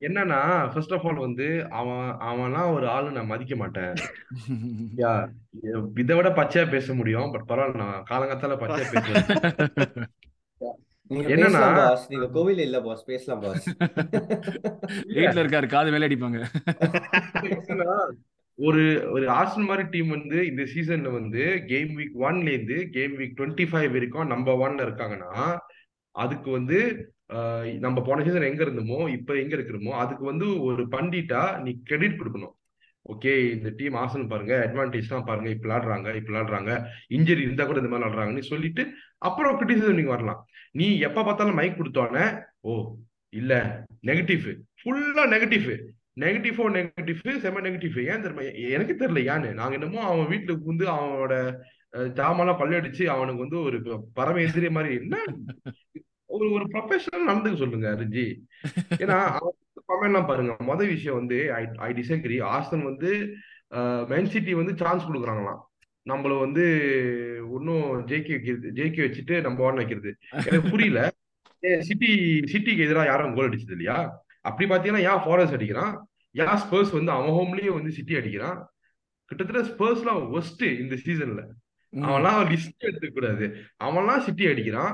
[0.02, 0.40] என்னன்னா
[0.74, 3.94] ஃபர்ஸ்ட் ஆஃப் ஆல் வந்து அவன் அவன்லாம் ஒரு ஆளு நான் மதிக்க மாட்டேன்.
[6.00, 10.08] இதை விட பச்சையா பேச முடியும் பட் பரவாயில்ல நான் காலங்காத்தால பச்சையா பேசுவேன்.
[11.12, 13.66] என்னன்னா- நீங்க கோவில் இல்ல பாஸ் பேசலாம் பாஸ்
[15.16, 16.40] வீட்ல இருக்காரு காது மேல அடிப்பாங்க.
[18.60, 23.38] ஒரு ஒரு ஆர்சனல் மாதிரி டீம் வந்து இந்த சீசன்ல வந்து கேம் வீக் ஒன்ல இருந்து கேம் வீக்
[23.40, 25.32] டுவெண்ட்டி ஃபைவ் வரைக்கும் நம்பர் ஒன்ல இருக்காங்கன்னா
[26.16, 26.78] அதுக்கு வந்து
[27.80, 32.54] நம்ம போன சீசன் எங்க இருந்தோமோ இப்ப எங்க இருக்கிறோமோ அதுக்கு வந்து ஒரு பண்டிட்டா நீ கிரெடிட் கொடுக்கணும்.
[33.06, 36.72] ஓகே இந்த டீம் ஆசன் பாருங்க அட்வான்டேஜ் பாருங்க இப்ப விளாடுறாங்க இப்ப விளாடுறாங்க
[37.18, 38.84] இன்ஜுரி இருந்தா கூட இந்த மாதிரி விளாடுறாங்கன்னு சொல்லிட்டு
[39.28, 40.42] அப்புறம் கிரிட்டிசிசம் நீங்க வரலாம்.
[40.80, 42.28] நீ எப்ப பார்த்தாலும் மைக் கொடுத்தோன்னே
[42.62, 42.74] ஓ
[43.34, 43.54] இல்ல
[44.10, 44.46] நெகட்டிவ்
[44.82, 45.68] ஃபுல்லா நெகட்டிவ்
[46.18, 48.44] நெகட்டிவோ நெகட்டிவ் செம நெகட்டிவ் ஏன் தெரியுமா?
[48.76, 51.36] எனக்கு தெரியல ஏன்னு நாங்க என்னமோ அவன் வீட்டுக்கு வந்து அவனோட
[52.20, 54.94] ஜாமெல்லாம் பல்லடிச்சு அவனுக்கு வந்து ஒரு பறவை பரம எதிரி மாதிரி.
[55.02, 55.18] என்ன?
[56.36, 58.26] ஒரு ஒரு ப்ரொஃபஷனல் நடந்துக்க சொல்லுங்க ரிஜி
[59.04, 59.18] ஏன்னா
[59.92, 60.54] கமெண்ட்லாம் பாருங்க.
[60.70, 63.12] மொதல் விஷயம் வந்து ஐ ஐ டிசக்ரி ஆஸ்டன் வந்து
[64.08, 65.62] மென் சிட்டி வந்து சான்ஸ் கொடுக்குறாங்களாம்.
[66.10, 66.64] நம்மள வந்து
[67.50, 70.12] ஒன்னும் ஜெயிக்க வைக்கிறது ஜெயிக்க வச்சுட்டு நம்ம ஓட வைக்கிறது.
[70.48, 71.02] எனக்கு புரியல.
[71.90, 72.10] சிட்டி
[72.54, 73.98] சிட்டிக்கு எதிராக யாரும் கோல் அடிச்சது இல்லையா?
[74.46, 75.94] அப்படி பாத்தீங்கன்னா ஏன் ஃபாரஸ்ட் அடிக்கிறான்.
[76.36, 78.60] ஏன் ஸ்பர்ஸ் வந்து அவன் ஹோம்லயே வந்து சிட்டி அடிக்கிறான்.
[79.32, 81.44] கிட்டத்தட்ட ஸ்பர்ஸ்லாம் ஒஸ்ட் இந்த சீசன்ல
[81.94, 83.46] அவன்லாம் லிஸ்ட் எடுத்துக்க கூடாது.
[83.88, 84.94] அவன்லாம் சிட்டி அடிக்கிறான்.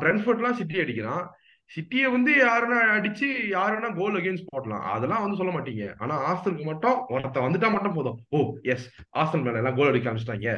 [0.00, 1.24] பிரென்ஃபோர்ட்லாம் சிட்டி அடிக்கிறான்.
[1.70, 4.84] சிட்டியை வந்து யாருன்னா அடிச்சு யாருன்னா கோல் அகேன்ஸ்ட் போடலாம்.
[4.92, 5.86] அதெல்லாம் வந்து சொல்ல மாட்டீங்க.
[6.02, 8.18] ஆனா ஆஸ்டலுக்கு மட்டும் ஒருத்த வந்துட்டா மட்டும் போதும்.
[8.36, 8.38] ஓ
[8.72, 8.86] எஸ்
[9.22, 10.54] ஆஸ்டல் மேல எல்லாம் கோல் அடிக்க ஆரம்பிச்சிட்டாங்க.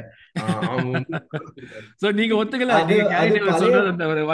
[2.03, 2.77] சோ நீங்க ஒத்துக்கல.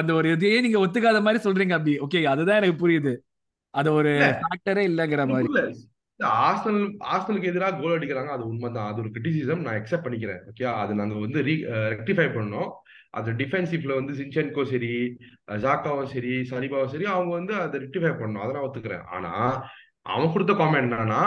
[0.03, 1.95] அந்த ஒரு இதையே நீங்க ஒத்துக்காத மாதிரி சொல்றீங்க அப்படி.
[2.07, 3.15] ஓகே அதுதான் எனக்கு புரியுது.
[3.81, 4.13] அது ஒரு.
[4.43, 5.63] ஃபேக்டரே இல்லங்கிற மாதிரி.
[6.49, 8.91] ஆர்சனல் ஆர்சனலுக்கு எதிராக கோல் அடிக்கிறாங்க அது உண்மைதான்.
[8.91, 11.41] அது ஒரு கிரிட்டிசிசம் நான் அக்செப்ட் பண்ணிக்கிறேன் ஓகே அது நாங்க வந்து
[11.95, 12.71] ரெக்டிஃபை பண்ணோம்.
[13.19, 14.93] அது டிஃபென்சிவ்ல வந்து சின்சென்கோ சரி
[15.65, 19.05] ஜாக்காவும் சரி சலிபாவும் சரி அவங்க வந்து அதை ரெக்டிஃபை பண்ணணும் அதை நான் ஒத்துக்கிறேன்.
[19.17, 19.33] ஆனா
[20.15, 21.21] அவன் கொடுத்த காமெண்ட் என்னன்னா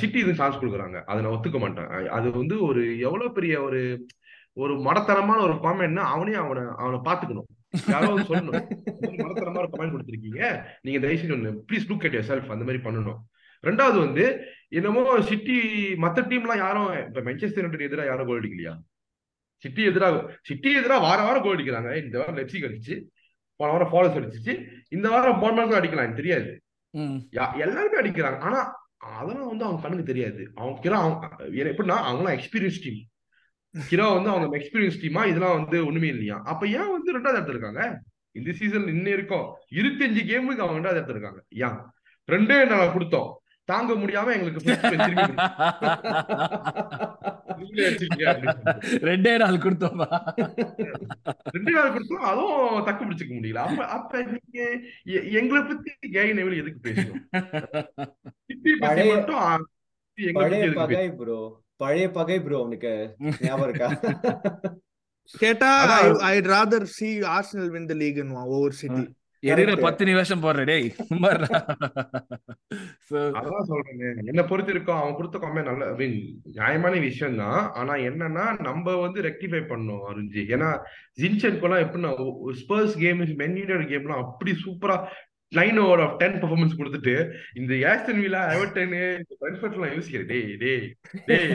[0.00, 0.98] சிட்டி இது சான்ஸ் கொடுக்குறாங்க.
[1.10, 1.90] அதை நான் ஒத்துக்க மாட்டேன்.
[2.16, 3.80] அது வந்து ஒரு எவ்வளவு பெரிய ஒரு
[4.62, 7.48] ஒரு மடத்தனமான ஒரு காமெண்ட்னா அவனே அவனை அவனை பாத்துக்கணும்
[7.92, 8.66] யாரோ வந்து சொல்லணும்.
[9.22, 10.42] மடத்தனமா ஒரு கமெண்ட் கொடுத்துருக்கீங்க.
[10.84, 13.18] நீங்க தயவு செஞ்சு ஒண்ணு ப்ளீஸ் லுக் அட் செல்ஃப் அந்த மாதிரி பண்ணணும்.
[13.64, 14.24] ரெண்டாவது வந்து
[14.78, 15.56] என்னமோ சிட்டி
[16.04, 18.74] மத்த டீம்லாம் யாரும் இப்ப மென்செஸ்டர் யுனைடெட் எதிராக யாரும் கோல் அடிக்கலையா?
[19.64, 20.16] சிட்டி எதிராக
[20.48, 21.92] சிட்டி எதிராக வார வாரம் கோல் அடிக்கிறாங்க.
[22.02, 22.96] இந்த வாரம் லெப்சிக் அடிச்சு
[23.60, 24.54] போன வாரம் ஃபாலோஸ் அடிச்சிச்சு.
[24.96, 26.50] இந்த வாரம் போர்மேக்கும் அடிக்கலாம் தெரியாது.
[27.64, 28.38] எல்லாருமே அடிக்கிறாங்க.
[28.48, 28.60] ஆனா
[29.18, 30.42] அதெல்லாம் வந்து அவங்க கண்ணுக்கு தெரியாது.
[30.56, 30.78] அவங்க
[31.72, 33.00] எப்படின்னா அவங்களாம் எக்ஸ்பீரியன்ஸ் டீம்
[33.90, 36.42] கிரா வந்து அவங்க எக்ஸ்பீரியன்ஸ் டீமா இதெல்லாம் வந்து ஒண்ணுமே இல்லையா?
[36.44, 38.00] அப்ப ஏன் வந்து ரெண்டாவது இடத்துல இருக்காங்க?
[38.32, 39.54] இந்த சீசன் இன்னும் இருக்கும்.
[39.74, 41.44] இருபத்தஞ்சு கேமுக்கு அவங்க ரெண்டாவது இடத்துல இருக்காங்க.
[41.48, 41.78] ஏன்?
[42.32, 43.32] ரெண்டே நாங்க கொடுத்தோம்.
[43.64, 44.72] தாங்க முடியாம எங்களுக்கு.
[49.06, 50.32] ரெண்டே நாள் கொடுத்தோமா?
[51.42, 52.12] ரெண்டு நாள் கொடுத்தோம்.
[52.12, 53.54] அதுவும் தக்க பிடிச்சிக்க முடியல.
[53.54, 57.30] அப்ப அப்ப நீங்க எ- எங்களை பத்தி கேரி நெவில் எதுக்கு பேசணும்?
[58.46, 59.62] சிட்டி பத்தி பழைய- மட்டும்
[61.80, 62.92] பழைய பகை ப்ரோ உனக்கு
[63.42, 63.88] ஞாபகம் இருக்கா?
[65.34, 65.70] கேட்டா.
[65.96, 69.04] I I'd rather see Arsenal win the league over City
[69.42, 69.80] Correct.
[69.82, 70.86] பத்து நிமிஷம் போடுற டேய்
[73.34, 76.16] அதான் சொல்றேங்க என்ன பொறுத்து இருக்கோம் அவன் கொடுத்த கமெண்ட் நல்ல மீன்
[76.54, 80.42] நியாயமான விஷயம் தான் ஆனா என்னன்னா நம்ம வந்து ரெக்டிஃபை பண்ணோம் அருண்ஜி.
[80.54, 80.70] ஏன்னா
[81.18, 82.10] ஜின்சென்கோலாம் எப்படின்னா
[82.60, 84.96] ஸ்பர்ஸ் கேம் மென்யூனியர் கேம்லாம் அப்படி சூப்பரா
[85.52, 87.14] nine over of ten performance கொடுத்துட்டு
[87.54, 90.82] இந்த ஏஸ்டன் வில்லா எவர்டனு இந்த பென்ஃபர்ட்லாம் யோசிக்கிறேன் டேய் டேய்
[91.28, 91.54] டேய்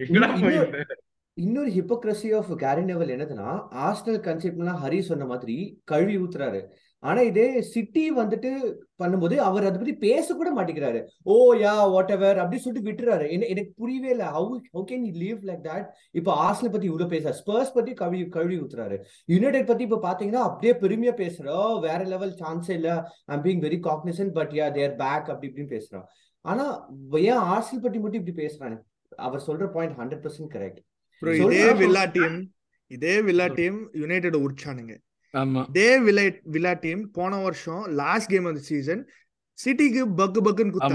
[0.00, 0.98] எங்கடா-?
[1.36, 3.48] இன்னொரு ஹிப்போக்ரஸி ஆஃப் கேரி நெவல் என்னதுன்னா
[3.84, 6.60] ஆர்சனல் கன்செப்ட்லாம் ஹரி சொன்ன மாதிரி கழுவி ஊத்துறாரு
[7.02, 8.50] ஆனா இதே சிட்டி வந்துட்டு
[9.00, 11.00] பண்ணும்போது அவர் அதை பத்தி பேச கூட மாட்டேங்கிறாரு.
[11.32, 13.26] ஓ யா வாட் எவர் அப்படி சொல்லிட்டு விட்டுறாரு.
[13.52, 14.28] எனக்கு புரியவே இல்லை.
[14.36, 15.88] How how can you leave like that
[16.20, 18.98] இப்போ ஆர்சனல் பத்தி இவ்வளவு பேச ஸ்பர்ஸ் பத்தி கழுவி கழுவி ஊத்துறாரு.
[19.34, 22.90] யுனைடெட் பத்தி இப்ப பாத்தீங்கன்னா அப்படியே பெருமையா பேசுறோம் வேற லெவல் சான்ஸே இல்ல.
[23.34, 26.08] I'm being very cognizant but yeah they're back அப்படி இப்படின்னு பேசுறான்
[26.44, 26.64] ஆனா
[27.28, 28.76] ஏன் ஆர்சனல் பத்தி மட்டும் இப்படி பேசுறாங்க
[29.26, 30.80] அவர் சொல்ற பாயிண்ட் ஹண்ட்ரட் பர்சன்ட் கரெக்ட்
[31.46, 32.04] இதே வில்லா.
[32.16, 32.36] டீம்
[32.90, 34.94] இதே வில்லா டீம் யுனைடெட் உரிச்சானுங்க.
[35.98, 36.22] வில்லா
[36.54, 39.02] வில்லா டீம் போன வருஷம் last game of the season
[39.58, 40.94] சிட்டிக்கு பக்கு பக்குன்னு குத்தாங்க.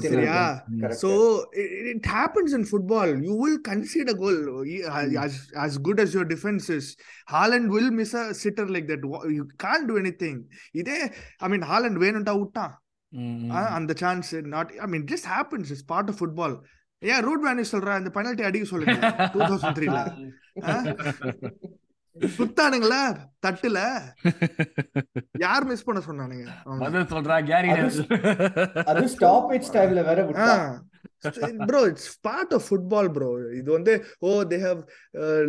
[0.00, 0.38] சரியா?
[0.80, 0.94] Correct.
[0.94, 1.10] so
[1.52, 3.10] it, it happens in football.
[3.26, 4.38] You will concede a goal.
[5.24, 5.34] As
[5.64, 6.86] as good as your defense is
[7.32, 9.02] Haaland will miss a sitter like that.
[9.04, 10.36] Wha- you can't do anything.
[10.72, 10.98] இதே
[11.38, 12.74] I mean Haaland வேணும்ட்டா விட்டான்
[13.78, 16.56] அந்த chance not I mean just happens is part of football
[17.02, 18.98] ஏன் ரூட் வேனி சொல்ற அந்த penalty அடிக்க சொல்லுங்க.
[19.34, 19.98] டூ தௌசண்ட் த்ரீல
[22.16, 23.02] குத்தானுங்களா
[23.46, 23.78] தட்டுல.
[25.38, 26.46] யார் மிஸ் பண்ண சொன்னானுங்க?
[27.12, 30.48] சொல்றா கேரி அது- ஸ்டாப்பேஜ் டைம்ல வேற விட்டா.
[31.66, 34.80] Bro it's part of football bro இது வந்து ஓ they have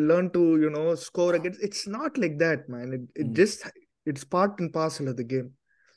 [0.01, 3.39] learn to you know score against it's not like that man it it.
[3.39, 3.63] Just
[4.03, 5.49] it's part and parcel of the game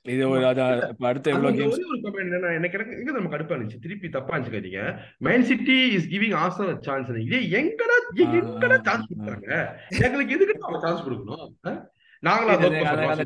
[0.05, 3.81] இது ஒரு அதான் இப்ப அடுத்த எவ்வளவு கேம்ஸ் ஒரே என்னன்னா, எனக்கு எங்க நம்ம கடுப்பா இருந்துச்சு.
[3.85, 4.83] திருப்பி தப்பா நினைச்சுக்காதீங்க
[5.27, 9.09] Man City is giving Arsenal chance இதே எங்கடா எங்கடா சான்ஸ்.
[9.11, 9.53] கொடுக்குறாங்க?
[10.07, 11.47] எங்களுக்கு எதுக்கு அவங்க சான்ஸ் கொடுக்கணும்?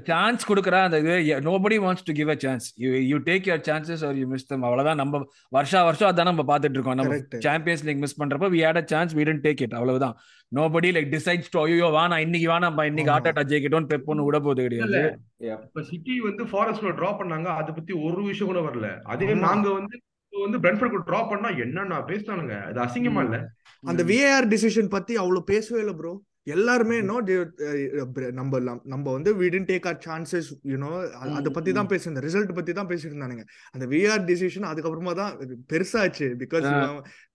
[0.08, 1.16] சான்ஸ் கொடுக்குறா அந்த இது
[1.48, 4.62] nobody wants to give a chance you you take your chances or you miss them
[4.62, 4.96] அவ்வளவுதான்.
[4.96, 6.98] நம்ம வருஷா வருஷம் அதான் நம்ம பார்த்துட்டு இருக்கோம்.
[7.00, 7.18] நம்ம.
[7.40, 10.16] சாம்பியன்ஸ் லீக் மிஸ் பண்றப்ப we had a chance we didn't take it அவ்வளவுதான்.
[10.52, 13.16] நோபடி லைக் டிசைட்ஸ் டு ஐயோ வானா இன்னைக்கு நம்ம இன்னைக்கு ஆமா.
[13.16, 15.02] ஆட்ட அட்டாக் ஜெயிக்கட்டும் பெப் ஒன்று விட கிடையாது.
[15.60, 17.48] இப்ப சிட்டி வந்து ஃபாரஸ்ட்ல டிரா பண்ணாங்க.
[17.60, 18.90] அதை பத்தி ஒரு விஷயம் கூட வரல.
[19.04, 19.34] அதே.
[19.40, 22.56] நாங்க வந்து இப்ப வந்து பிரென்ஃபர்ட் டிரா பண்ணா என்னன்னா பேசினானுங்க?
[22.62, 23.36] அது அசிங்கமா இல்ல.
[23.84, 26.12] அந்த விஏஆர் டிசிஷன் பத்தி அவ்வளவு பேசவே இல்லை ப்ரோ
[26.48, 27.16] எல்லாருமே நோ
[28.38, 30.90] நம்ம நம்ம வந்து we didn't take our chances you know
[31.36, 35.32] அதை பத்தி தான் பேசியிருந்தேன் ரிசல்ட் பத்தி தான் பேசிட்டு இருந்தானுங்க அந்த விஆர் டிசிஷன் அதுக்கப்புறமா தான்
[35.72, 36.68] பெருசாச்சு பிகாஸ்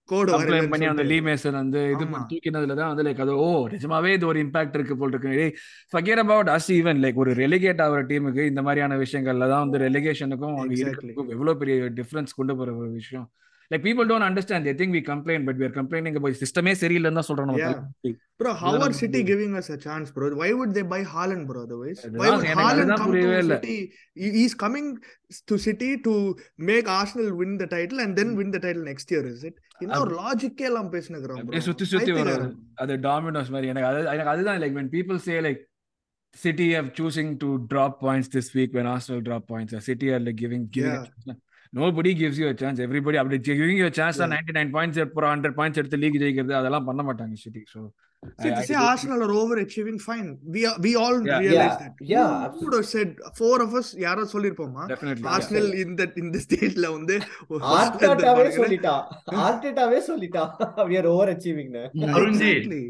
[0.08, 0.30] கோடு
[0.70, 2.06] பண்ணி அந்த லீ மேசன் வந்து இது.
[2.30, 5.46] தூக்கினதுல தான் வந்து லைக் அது ஓ நிஜமாவே இது ஒரு இம்பாக்ட் இருக்கு போல் இருக்கு.
[5.92, 10.56] ஃபகேர் அபவுட் அஸ் ஈவன் லைக் ஒரு ரெலிகேட் ஆகிற டீமுக்கு இந்த மாதிரியான விஷயங்கள்ல தான் வந்து ரெலிகேஷனுக்கும்
[10.56, 10.82] Exactly.
[10.82, 13.26] இருக்கிறதுக்கும் எவ்வளவு பெரிய டிஃபரன்ஸ் கொண்டு போற ஒரு விஷயம்.
[13.70, 17.18] Like people don't understand they think we complain but we are complaining about சிஸ்டமே சரியில்லைன்னு
[17.20, 17.52] தான் சொல்றோம்.
[18.42, 20.28] Bro, இதெல்லாம் are City வந்து- giving us a chance, bro?
[20.40, 21.60] Why would they buy Haaland, bro?
[21.66, 23.42] Otherwise, why would Haaland come to.
[23.52, 23.76] City?
[24.22, 24.86] He, he's coming
[25.50, 26.14] to City to
[26.70, 29.56] make Arsenal win the title and then win the title next year, is it?
[29.84, 32.50] என்ன ஒரு லாஜிக்கே எல்லாம் பேசினுக்கிறோம் அப்படியே சுத்தி சுத்தி வரும்
[32.82, 35.62] அது Domino's மாதிரி எனக்கு அது எனக்கு அதுதான் like when people say like
[36.34, 40.22] City have choosing to drop points this week when Arsenal drop points or City are
[40.26, 41.36] like giving giving Yeah.
[42.20, 43.36] Gives you a chance everybody அப்படி
[43.90, 44.42] a chance தான் Yeah.
[44.48, 47.80] 99 points எடுத்து 100 points எடுத்து league ஜெயிக்கிறது அதெல்லாம் பண்ண மாட்டாங்க City so
[48.36, 50.28] See, I- I say do- Arsenal are overachieving, fine.
[50.48, 51.40] We are, we all Yeah.
[51.40, 51.82] realize Yeah.
[51.82, 51.94] that.
[52.06, 52.64] Yeah, Who absolutely.
[52.64, 53.08] would have said
[53.38, 57.16] four of us யாரோ சொல்லிருப்போமா definitely Arsenal இந்த இந்த ஸ்டேஜ்ல வந்து
[57.74, 58.46] ஆர்டேட்டாவே.
[58.58, 58.94] சொல்லிட்டா
[59.46, 60.44] ஆர்டேட்டாவே சொல்லிட்டா
[60.90, 61.70] we are over achieving
[62.16, 62.82] Arunji Exactly.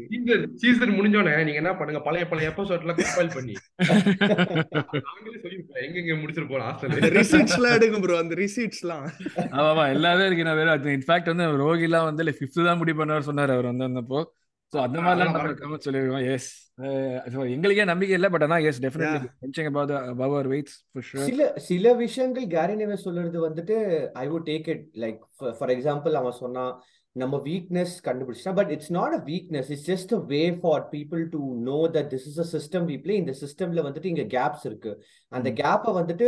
[0.63, 7.13] Season முடிஞ்சோடனே நீங்க என்ன பண்ணுங்க பழைய பழைய எபிசோட்ல கம்பைல் பண்ணி நாங்களே சொல்லிருப்போம் எங்க எங்க முடிச்சிருப்போம்
[7.19, 9.05] receipts எல்லாம் எடுங்க ப்ரோ அந்த receipts எல்லாம்
[9.55, 13.29] ஆமா ஆமா எல்லாமே இருக்கு நான் வேற இன்ஃபேக்ட் வந்து ரோகிலாம் வந்து லைக் ஃபிஃப்த் தான் முடிவு பண்ணார்
[13.29, 14.19] சொன்னார் அவர் வந்து வந்தப்போ
[14.73, 16.25] ஸோ அந்த மாதிரிலாம் கமெண்ட் சொல்லிருக்கோம்.
[16.35, 16.49] எஸ்
[17.55, 21.25] எங்களுக்கே நம்பிக்கை இல்லை பட் ஆனா yes definitely our weights for sure.
[21.29, 23.75] சில சில விஷயங்கள் கேரி நெவே சொல்றது வந்துட்டு
[24.23, 25.19] I would take it like
[25.59, 26.65] for example அவன் சொன்னா
[27.15, 31.41] நம்ம வீக்னஸ் கண்டுபிடிச்சா but it's not a weakness it's just a way for people to
[31.69, 34.91] know that this is a system we play இந்த சிஸ்டம்ல வந்துட்டு இங்க கேப்ஸ் இருக்கு.
[35.31, 36.27] அந்த கேப்பை வந்துட்டு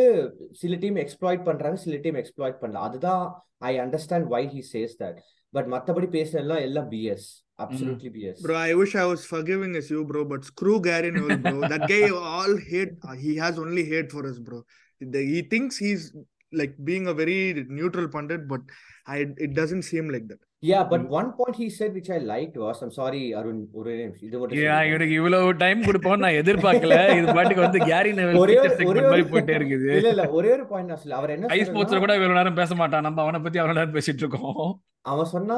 [0.62, 2.86] சில டீம் எக்ஸ்ப்ளாய்ட் பண்றாங்க சில டீம் எக்ஸ்ப்ளாய்ட் பண்ணல.
[2.88, 3.26] அதுதான்
[3.72, 5.20] I understand why he says that
[5.54, 7.28] but மத்தபடி பேசுறதெல்லாம் எல்லாம் BS
[7.60, 8.22] Absolutely mm.
[8.22, 8.42] yes.
[8.42, 11.62] Bro, I wish I was forgiving as you, bro, but screw Gary Neville, bro.
[11.68, 14.64] that guy all hate uh, he has only hate for us, bro.
[15.00, 16.14] He thinks he's
[16.54, 18.62] like being a very neutral pundit, but
[19.06, 20.40] I it doesn't seem like that.
[20.64, 23.92] Yeah, but one point he said which I liked was, I'm sorry, Arun, ஒரு
[24.28, 24.62] இது மட்டும்.
[24.92, 26.96] இவனுக்கு இவ்வளவு time கொடுப்போம் நான் எதிர்பார்க்கல.
[27.18, 29.90] இது பாட்டுக்கு வந்து கேரி நெவல் ஒரே மாதிரி போயிட்டே இருக்குது.
[29.98, 32.76] இல்ல இல்ல ஒரே ஒரு பாயிண்ட் நான் சொல்ல அவர் என்ன ஐ ஸ்போர்ட்ஸ்ல கூட இவ்வளவு நேரம் பேச
[32.80, 33.06] மாட்டான்.
[33.08, 34.72] நம்ம அவனை பத்தி அவ்வளவு நேரம் பேசிட்டு இருக்கோம்.
[35.12, 35.58] அவன் சொன்னா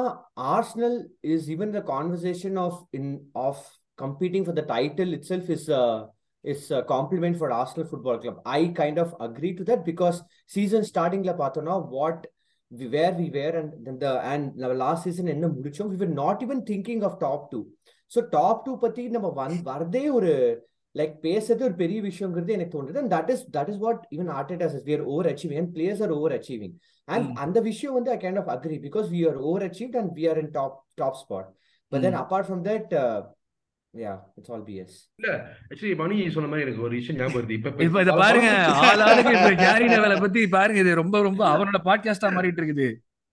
[0.56, 0.98] Arsenal
[1.34, 3.10] is even the conversation of in
[3.46, 3.62] of
[3.98, 5.66] competing for the title itself is
[6.44, 10.20] is compliment for Arsenal football club I kind of agree to that because
[10.56, 12.22] season ஸ்டார்டிங்ல பார்த்தோம்னா what
[12.70, 15.88] where we were and the and நம்ம last season என்ன முடிச்சோம்?
[15.92, 17.60] We were not even thinking of top two
[18.10, 20.32] so top two பத்தி நம்ம வந் வரதே ஒரு
[20.94, 24.74] லைக் பேசுறது ஒரு பெரிய விஷயங்கிறது எனக்கு தோணுது and that is that is what even Arteta's
[24.78, 26.74] is we're over achieving and players are over achieving
[27.08, 27.28] and.
[27.44, 30.40] அந்த விஷயம் வந்து I kind of agree because we are over achieved and we are
[30.44, 31.48] in top top spot
[31.92, 32.18] but then.
[32.22, 32.90] Apart from that
[33.94, 34.96] yeah it's all BS
[35.70, 37.54] actually Mani சொன்ன மாதிரி எனக்கு ஒரு விஷயம் ஞாபகம் வருது.
[37.58, 38.50] இப்ப இப்ப இத பாருங்க
[38.82, 42.86] ஆள் ஆளுக்கு இப்ப கேரி நெவலை பத்தி பாருங்க இது ரொம்ப ரொம்ப அவனோட பாட்காஸ்டா மாறிட்டு இருக்குது.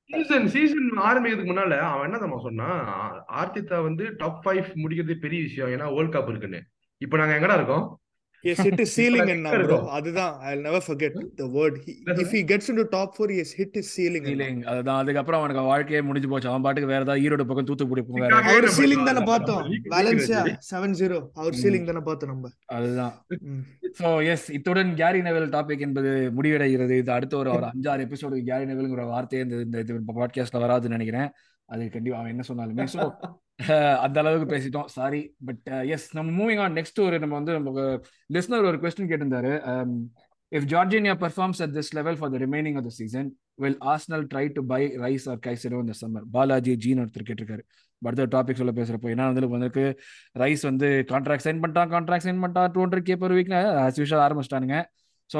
[0.10, 5.42] சீசன் சீசன் ஆரம்பிக்கிறதுக்கு முன்னால அவன் என்ன தெரியுமா சொன்னான் ஆ- ஆர்த்திதா வந்து டாப் ஃபைவ் முடிக்கிறது பெரிய
[5.42, 5.72] விஷயம்.
[5.76, 6.62] ஏன்னா வேர்ல்ட் கப் இருக்குன்னு.
[7.02, 7.86] இப்ப நாங்க எங்கடா இருக்கோம்?
[8.44, 8.54] In
[9.40, 9.60] now, எங்க bro.
[9.60, 9.88] இருக்கோம்?
[9.90, 11.74] அதுதான் I'll never forget the word.
[11.86, 14.24] He, That's if he gets into top four, he has hit his ceiling.
[14.24, 14.36] in now.
[14.40, 18.52] Feeling அதுதான் அதுக்கப்புறம் அவனுக்கு வாழ்க்கையே முடிஞ்சு போச்சு அவன் பாட்டுக்கு வேற ஏதாவது ஈரோடு பக்கம் தூத்துக்குடி சிக்காகோ
[18.52, 19.64] அவர் சீலிங் தானே பார்த்தோம்
[19.96, 21.60] வேலன்சியா league செவன் ஜீரோ அவர் ம்.
[21.62, 23.14] சீலிங் தானே பார்த்தோம் நம்ம அதுதான்.
[24.00, 28.68] ஸோ எஸ் இத்துடன் கேரி நெவல் டாபிக் என்பது முடிவடைகிறது இது அடுத்த ஒரு ஒரு அஞ்சாறு எபிசோடு கேரி
[28.72, 31.30] நெவல்ங்கிற வார்த்தையே இந்த இந்த இது பாட்காஸ்ட்ல வராதுன்னு நினைக்கிறேன்
[31.70, 33.02] அது கண்டிப்பா அவன் என்ன சொன்னாலுமே ஸோ
[34.06, 34.88] அந்த அளவுக்கு பேசிட்டோம்.
[34.96, 37.86] சாரி பட் எஸ் நம்ம மூவிங் ஆன் நெக்ஸ்ட் ஒரு நம்ம வந்து நமக்கு
[38.36, 39.54] லிஸ்னர் ஒரு கொஸ்டின் கேட்டிருந்தாரு.
[40.52, 43.30] If Jorginho performs at this level for the remaining of the season
[43.64, 47.64] will Arsenal try to buy Rice or Caicedo இந்த சம்மர் பாலாஜி ஜீன் ஒருத்தர் கேட்டிருக்காரு.
[48.02, 49.86] அடுத்த டாபிக் சொல்ல பேசுறப்போ ஏன்னா வந்து வந்துருக்கு.
[50.44, 52.72] ரைஸ் வந்து கான்ட்ராக்ட் சைன் பண்ணிட்டான் கான்ட்ராக்ட் சைன் பண்ணிட்டான்.
[52.76, 54.78] டூ ஹண்ட்ரட் கே பர் வீக்னு ஆஸ் யூஷுவல் ஆரம்பிச்சிட்டானுங்க.
[55.30, 55.40] ஸோ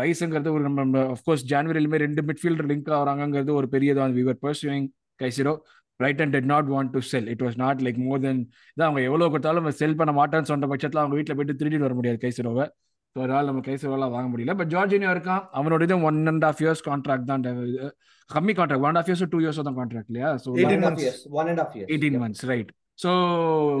[0.00, 4.86] ரைஸுங்கிறது uh, ஒரு நம்ம அஃப்கோர்ஸ் ஜான்வரிலுமே ரெண்டு மிட்ஃபீல்டர் லிங்க் ஆகிறாங்கிறது ஒரு பெரியதான் we were pursuing
[5.20, 5.54] Caicedo
[6.04, 8.40] Brighton did not want to sell it was not like more then
[8.74, 12.20] இதான் அவங்க எவ்வளோ கொடுத்தாலும் செல் பண்ண மாட்டேன்னு சொன்ன பட்சத்தில் அவங்க வீட்டில் போயிட்டு திருடிட்டு வர முடியாது
[12.24, 12.66] கைசிரோவை.
[13.16, 14.52] ஸோ அதனால் நம்ம கைசிரோவெல்லாம் வாங்க முடியல.
[14.58, 15.42] பட் ஜார்ஜினியா இருக்கான்.
[15.58, 17.42] அவனோட இது one and half years contract தான்.
[18.30, 20.84] கம்மி contract one half years two years தான் கான்ட்ராக்ட் இல்லையா so 18 one and a
[20.84, 21.04] half months.
[21.06, 21.88] years one and a half years.
[21.92, 22.18] Eighteen.
[22.24, 22.70] Months right
[23.02, 23.10] so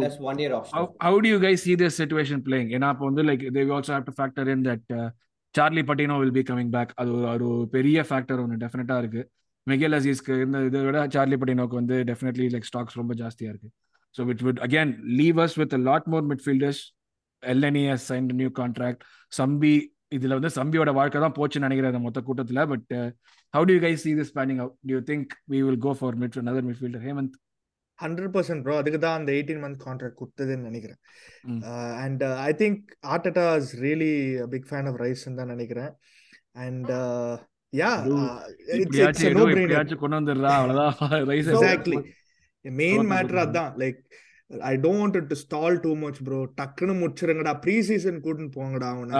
[0.02, 2.68] plus one year option how, how do you guys see this situation playing?
[2.76, 5.08] ஏன்னா அப்போ வந்து like they also have to factor in that uh,
[5.54, 6.90] Charlie Patino will be coming back.
[7.00, 9.22] அது ஒரு பெரிய factor ஒன்று டெஃபினட்டா இருக்கு.
[9.70, 13.70] Miguel அசீஸ்க்கு இந்த இதை விட சார்லி பட்டினோக்கு வந்து டெஃபினெட்லி லைக் ஸ்டாக்ஸ் ரொம்ப ஜாஸ்தியா இருக்கு.
[14.16, 16.80] ஸோ விட் would again leave us with a lot more midfielders.
[17.42, 18.98] Elneny has signed a new contract.
[19.38, 19.74] சம்பி
[20.16, 22.90] இதுல வந்து சம்பியோட வாழ்க்கை தான் போச்சுன்னு நினைக்கிறேன் அந்த மொத்த கூட்டத்துல but
[23.54, 24.74] how do you guys see this panning out?
[24.88, 27.00] Do you think we will go for mid another midfielder?
[27.06, 27.36] Hemanth
[27.98, 31.00] hundred percent bro அதுக்கு தான் அந்த எயிட்டீன் மந்த் கான்ட்ராக்ட் கொடுத்ததுன்னு நினைக்கிறேன்.
[32.04, 32.82] And I think
[33.14, 34.12] Arteta is really
[34.54, 35.92] big fan of Rice தான் நினைக்கிறேன்.
[36.64, 36.90] And
[37.72, 37.90] yeah
[40.02, 41.14] கொண்டு வந்துடுறா அவ்வளவுதான்.
[41.36, 41.98] Exactly
[42.64, 43.40] main matter.
[43.44, 43.70] அதான்.
[43.82, 44.00] Like
[44.70, 47.52] I don't to stall too much bro டக்குன்னு முடிச்சிருங்கடா.
[47.64, 49.12] ப்ரீ சீசன் கூட்டின்னு போங்கடா அவனை.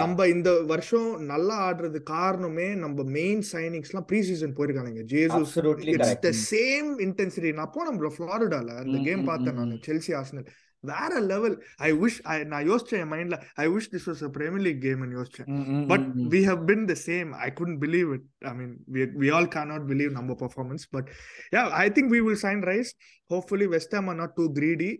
[0.00, 5.54] நம்ம இந்த வருஷம் நல்லா ஆடுறது காரணமே நம்ம மெயின் சைனிங்ஸ் எல்லாம் pre season போயிருக்கானுங்க Jesus
[5.94, 6.14] it's.
[6.26, 9.78] The same intensity நான் போனேன் ப்ரோ ஃபிளாரிடால அந்த கேம் பார்த்தேன் நான்.
[9.88, 10.48] செல்சி ஆர்சனல்
[10.84, 14.82] வேற லெவல் ஐ விஷ் நான் யோசிச்சேன் என் மைண்ட்ல I wish this was a Premier League
[14.84, 15.48] கேம்னு யோசிச்சேன்.
[15.86, 18.74] But we have been the same I couldn't believe it I mean
[19.22, 21.08] we all can not believe நம்ம performance but
[21.52, 22.92] yeah I think we will sign Rice
[23.30, 24.92] hopefully West are not too greedy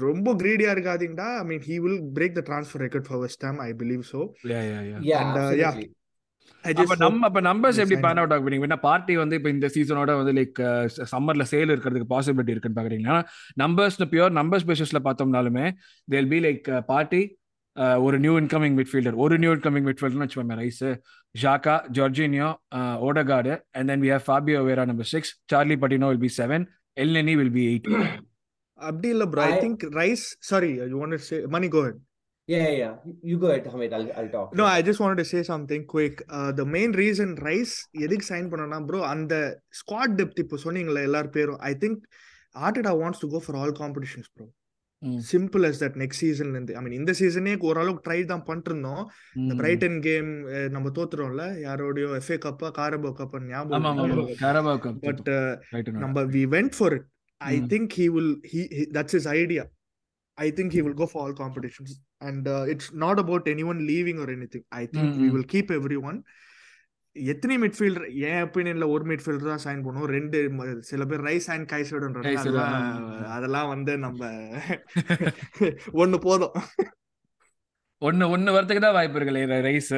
[0.00, 1.28] ரொம்ப கிரீடியா இருக்காதீங்கடா.
[1.38, 4.20] I mean he will break the transfer record for West Ham I believe so
[5.62, 5.74] Yeah,
[6.64, 8.34] அப்ப நம்ம அப்ப numbers எப்படி pan out
[8.82, 10.58] party வந்து இப்ப இந்த சீசனோட வந்து லைக்
[11.12, 13.18] சம்மர்ல சேல் இருக்கிறதுக்கு பாசிபிலிட்டி இருக்குன்னு பாக்குறீங்கன்னா
[13.56, 15.66] நம்பர்ஸ் பியூர் நம்பர்ஸ் பேசிஸ்ல பார்த்தோம்னாலுமே
[16.08, 17.22] தேல் பி லைக் பார்ட்டி
[18.04, 20.84] ஒரு நியூ இன்கமிங் மிட்ஃபீல்டர் ஒரு நியூ இன்கமிங் மிட்ஃபீல்டர்னு வச்சுக்கோங்க Rice
[21.34, 22.48] Xhaka Jorginho
[23.06, 26.64] Odegaard and then we have Fabio Vieira number six Charlie Patino will be seven
[26.96, 27.88] Elneny will be eight
[28.78, 31.98] அப்படி இல்ல bro I I- think Rice sorry you want to say Mani go ahead
[32.50, 32.92] Yeah, yeah.
[33.22, 33.92] You go ahead, Hamid.
[33.92, 34.48] I'll, I'll talk.
[34.52, 36.14] No, I just wanted to say something quick.
[36.30, 39.34] Uh, the main reason Rice எதுக்கு sign பண்ணனா bro அந்த
[39.80, 42.00] squad depth இப்போ சொன்னீங்களே எல்லார் பேரும் I think
[42.54, 44.46] Arteta wants to go for all competitions bro
[45.26, 49.02] simple as that next சீசன்ல இருந்து ஐ மீன் இந்த சீசனே ஓரளவுக்கு ட்ரை தான் பண்ணிட்டு இருந்தோம்
[49.36, 50.30] இந்த பிரைட்டன் கேம்
[50.74, 55.28] நம்ம தோத்துறோம்ல யாரோடயோ எஃப்ஏ கப்பா காரபோ ஆமா ஞாபகம் கப் பட்
[55.74, 57.06] ரைட் நம்ம we went for it
[57.40, 57.54] I.
[57.72, 58.62] Think he will he
[58.96, 59.64] that's is idea
[60.40, 64.34] I think he will go for all competitions and it's not about anyone leaving ஒரு
[64.54, 65.28] anything I think we.
[65.34, 65.72] Will keep
[66.04, 66.20] everyone
[67.16, 70.38] எத்தனை midfielder என் ஒப்பீனியன்ல ஒரு midfielder தான் sign பண்ணுவோம் ரெண்டு
[70.90, 72.08] சில பேர் ரைஸ் அண்ட் Kaisedo,
[73.30, 74.20] அதெல்லாம் வந்து நம்ம
[76.02, 76.54] ஒண்ணு போதும்.
[78.02, 79.56] ஒன்னு ஒன்னு வரதுக்கு தான் வாய்ப்பு இருக்கு.
[79.66, 79.90] ரைஸ்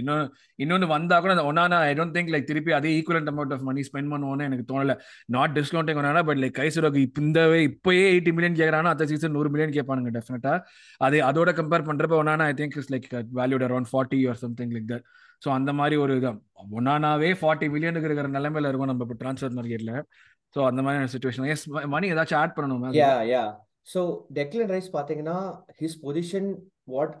[0.00, 0.26] இன்னொன்னு
[0.58, 4.10] இன்னொன்னு வந்தா கூட அந்த ஐ டோன்ட் திங்க் லைக் திருப்பி அதே equivalent amount of money spend
[4.12, 4.94] பண்ணுவோம்னு எனக்கு தோணல.
[5.36, 9.74] நாட் டிஸ்கவுண்டிங் ஒன்னா பட் லைக் கைசுரோக்கு இப்போ இப்பயே எயிட்டி மில்லியன் கேட்கறானா அடுத்த சீசன் நூறு மில்லியன்
[9.78, 10.54] கேட்பானுங்க டெஃபினட்டா
[11.00, 13.08] அது அதோட கம்பேர் பண்றப்ப ஒன்னா I think is like
[13.40, 15.06] valued around forty or something like that
[15.42, 16.38] so அந்த மாதிரி ஒரு இதான்.
[16.78, 19.94] ஒன்னானாவே ஃபார்ட்டி மில்லியனுக்கு இருக்கிற நிலைமையில இருக்கும் நம்ம இப்போ டிரான்ஸ்ஃபர் மார்க்கெட்ல
[20.56, 22.90] ஸோ அந்த மாதிரி சுச்சுவேஷன் எஸ் மணி ஏதாச்சும் ஆட் பண்ணணுமா?
[23.86, 24.00] ஸோ
[24.32, 25.38] டெக்லன் ரைஸ் பார்த்தீங்கன்னா
[25.80, 26.48] his position
[26.94, 27.12] what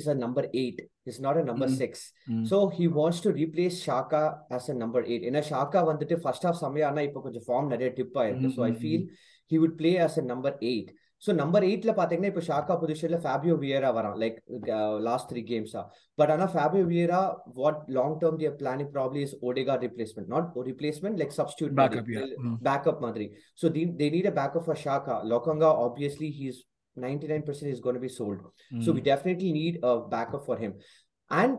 [0.00, 0.78] is a number eight.
[1.06, 1.76] It's not a number Mm.
[1.82, 1.92] six.
[2.30, 2.44] Mm.
[2.50, 4.22] So he wants to replace Shaka
[4.56, 5.22] as a number eight.
[5.28, 8.70] ஏன்னா Xhaka வந்துட்டு first half செம்மையா ஆனா இப்போ கொஞ்சம் form நிறைய dip ஆயிருக்கு so I
[8.70, 9.04] Mm, mm, feel
[9.50, 10.88] he would play as a number eight.
[11.25, 14.37] So number எயிட்ல பாத்தீங்கன்னா இப்போ ஷாக்கா பொசிஷன்ல ஃபேபியோ வியரா வரான் லைக்
[15.07, 15.81] லாஸ்ட் த்ரீ கேம்ஸா
[16.19, 17.19] பட் ஆனா Fabio Vieira
[17.59, 22.29] what long term their planning probably is Odegaard replacement not replacement like substitute Backup, yeah.
[22.45, 22.55] Mm.
[22.69, 23.27] backup மாதிரி.
[23.61, 25.17] So they, they need a backup for Shaka.
[25.33, 26.57] Lokanga, obviously, he's
[26.97, 28.39] 99% is going to be sold.
[28.85, 29.09] So we Mm.
[29.11, 30.71] definitely need a backup for him.
[31.31, 31.51] And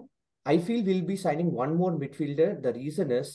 [0.47, 2.49] I feel we'll be signing one more midfielder.
[2.67, 3.29] The reason is,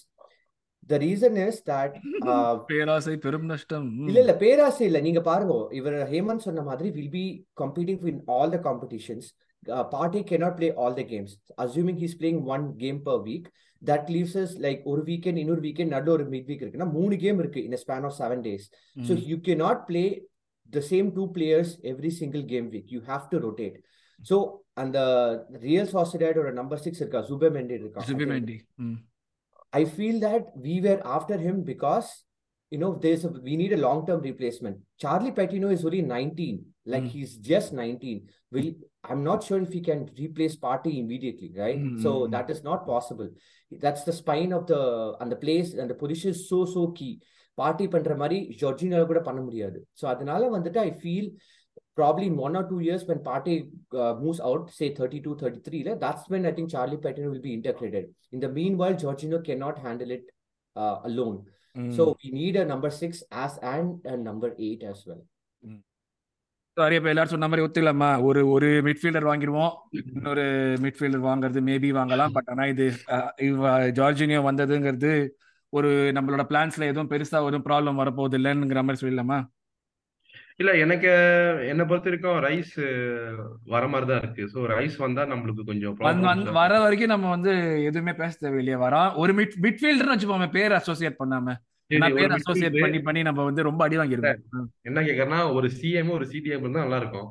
[0.89, 1.93] the reason is that
[2.25, 4.07] uh, பேராசை பெரும் நஷ்டம் ம்.
[4.09, 7.25] இல்ல இல்ல பேராசை இல்ல நீங்க பாருங்க இவர் ஹேமந்த் சொன்ன மாதிரி will be
[7.57, 9.29] competing in all the competitions
[9.93, 13.47] Partey cannot play all the games assuming he's playing one game per week
[13.83, 17.39] that leaves us like ஒரு வீக்கெண்ட் இன்னொரு வீக்கெண்ட் நடுவில் ஒரு மிட் வீக் இருக்குன்னா மூணு கேம்
[17.39, 18.65] இருக்கு in a span of seven days
[19.01, 19.23] so ம்.
[19.31, 20.09] you cannot play
[20.71, 23.79] the same two players every single game week you have to rotate
[24.21, 24.39] so
[24.83, 24.99] அந்த
[25.65, 28.03] real சாசிடேட் ஒரு நம்பர் சிக்ஸ் இருக்கா சுபமெண்டி இருக்கா
[29.74, 29.90] I think.
[29.90, 30.20] சுபிமெண்டி ம்.
[30.20, 32.06] I feel that we were after him because
[32.72, 34.78] you know there's a we need a long term replacement.
[34.96, 37.08] Charlie Patino is only 19, like Mm.
[37.08, 38.30] he's just 19.
[38.52, 42.00] Will I'm not sure if he can replace Party immediately, right?
[42.00, 42.32] So Mm.
[42.32, 43.30] that is not possible.
[43.82, 47.22] That's the spine of the and the place and the position is so so key.
[47.62, 51.36] Party பண்ற மாதிரி ஜொர்ஜினால கூட பண்ண முடியாது so அதனால வந்துட்டு I feel
[51.99, 53.57] probably in one or two years when Partey
[53.95, 57.55] uh, moves out, say 32, 33, like, that's when I think Charlie Patino will be
[57.55, 58.07] integrated.
[58.33, 60.27] In the meanwhile, Jorginho cannot handle it
[60.77, 61.39] uh, alone.
[61.77, 61.91] ம்.
[61.97, 65.21] So we need a number six as and a number eight as well.
[66.77, 70.45] Sorry இப்ப எல்லாரும் சொன்ன மாதிரி ஒத்துக்கலாமா ஒரு ஒரு midfielder வாங்கிடுவோம் இன்னொரு
[70.85, 72.87] midfielder வாங்குறது மேபி வாங்கலாம் பட் ஆனா இது
[73.99, 75.13] ஜார்ஜினியோ வந்ததுங்கிறது
[75.73, 79.39] ஒரு நம்மளோட பிளான்ஸ்ல எதுவும் பெருசா ஒரு ப்ராப்ளம் வரப்போகுது இல்லைங்கிற மாதிரி சொல்லலாமா
[80.61, 81.11] இல்ல எனக்கு
[81.71, 82.75] என்னை பொறுத்த வரைக்கும் ரைஸ்
[83.73, 84.45] வர மாதிரி தான் இருக்கு.
[84.53, 85.95] ஸோ ரைஸ் வந்தா நம்மளுக்கு கொஞ்சம்
[86.59, 87.53] வர வரைக்கும் நம்ம வந்து
[87.89, 88.79] எதுவுமே பேச தேவையில்லையே.
[88.85, 91.55] வரான் ஒரு மிட் மிட்ஃபீல்டர்னு வச்சுப்போமே பேர் அசோசியேட் பண்ணாம.
[92.17, 96.65] பேர் அசோசியேட் பண்ணி பண்ணி நம்ம வந்து ரொம்ப அடி வாங்கியிருக்கோம் என்ன கேக்குறேன்னா ஒரு சிஎம் ஒரு சிடிஎம்
[96.65, 97.29] இருந்தா நல்லா இருக்கும்.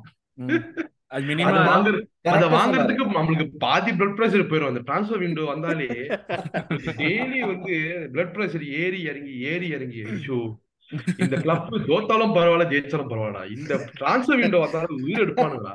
[1.10, 1.34] அது
[2.32, 5.88] அதை வாங்குறதுக்கு நம்மளுக்கு பாதி பிளட் பிரஷர் போயிடும் அந்த டிரான்ஸ்ஃபர் விண்டோ வந்தாலே
[7.00, 7.76] டெய்லி வந்து
[8.12, 10.38] பிளட் பிரஷர் ஏறி இறங்கி ஏறி இறங்கி ஐயோ.
[11.22, 15.74] இந்த கிளப் தோத்தாலும் பரவாயில்ல ஜெயிச்சாலும் பரவாயில்ல இந்த டிரான்ஸ்ஃபர் விண்டோ வந்தாலும் உயிர் எடுப்பானுங்களா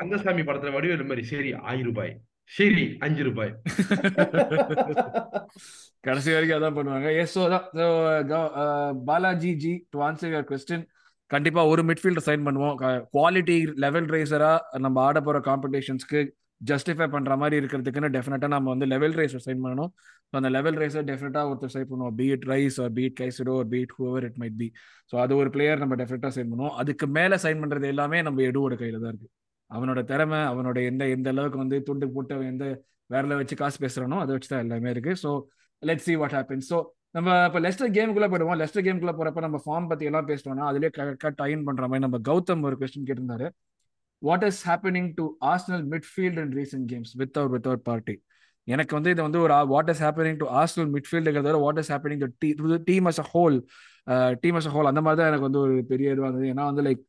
[0.00, 2.12] கந்தசாமி படத்துல வடிவேலு மாதிரி சரி ஆயிரம் ரூபாய்.
[2.50, 3.50] சரி அஞ்சு ரூபாய்.
[6.06, 7.08] கடைசி வரைக்கும் அதான் பண்ணுவாங்க.
[7.22, 7.42] எஸ் ஸோ
[8.32, 8.48] தான்
[9.08, 10.84] Balaji ji to answer your question
[11.30, 12.76] கண்டிப்பா ஒரு மிட்ஃபீல்டர் சைன் பண்ணுவோம்.
[13.16, 14.52] குவாலிட்டி லெவல் ரேசரா
[14.86, 16.20] நம்ம ஆட போற காம்படிஷன்ஸ்க்கு
[16.70, 19.90] ஜஸ்டிஃபை பண்ற மாதிரி இருக்கிறதுக்குன்னு டெஃபினட்டா நம்ம வந்து லெவல் ரேசர் சைன் பண்ணணும்.
[20.30, 23.94] ஸோ அந்த லெவல் ரைஸை டெஃபினட்டா ஒருத்தர் சைன் பண்ணுவோம் be it Rice or be it Caicedo ஒரு be it
[23.98, 24.68] whoever it might be
[25.12, 26.74] so அது ஒரு பிளேயர் நம்ம டெஃபினட்டா சைன் பண்ணுவோம்.
[26.82, 29.30] அதுக்கு மேல சைன் பண்றது எல்லாமே நம்ம எடுவோட கையில தான் இருக்கு.
[29.70, 32.64] அவனோட திறமை அவனோட எந்த எந்த அளவுக்கு வந்து துண்டு போட்டு எந்த
[33.14, 35.14] வேறல வச்சு காசு பேசுறானோ அதை வச்சு தான் எல்லாமே இருக்கு.
[35.24, 35.30] So
[35.82, 36.78] let see what happen so
[37.16, 38.58] நம்ம இப்போ லெஸ்டர் கேமுக்குள்ள போயிடுவோம்.
[38.60, 42.64] லெஸ்டர் கேமுக்குள்ள போறப்ப நம்ம ஃபார்ம் பத்தி எல்லாம் பேசிட்டோம்னா அதுலேயே கரெக்டாக டைன் பண்ற மாதிரி நம்ம கௌதம்
[42.68, 43.48] ஒரு கொஸ்டின் கேட்டிருந்தாரு.
[44.22, 48.16] What is happening to Arsenal midfield in recent games without without Partey
[48.68, 52.76] எனக்கு வந்து இது வந்து ஒரு what is happening to Arsenal மிட்ஃபீல்டுங்கிறத what is happening to
[52.90, 53.56] team as a whole
[54.42, 56.52] team as a whole அந்த மாதிரி தான் எனக்கு வந்து ஒரு பெரிய இதுவாக இருந்தது.
[56.52, 57.02] ஏன்னா வந்து like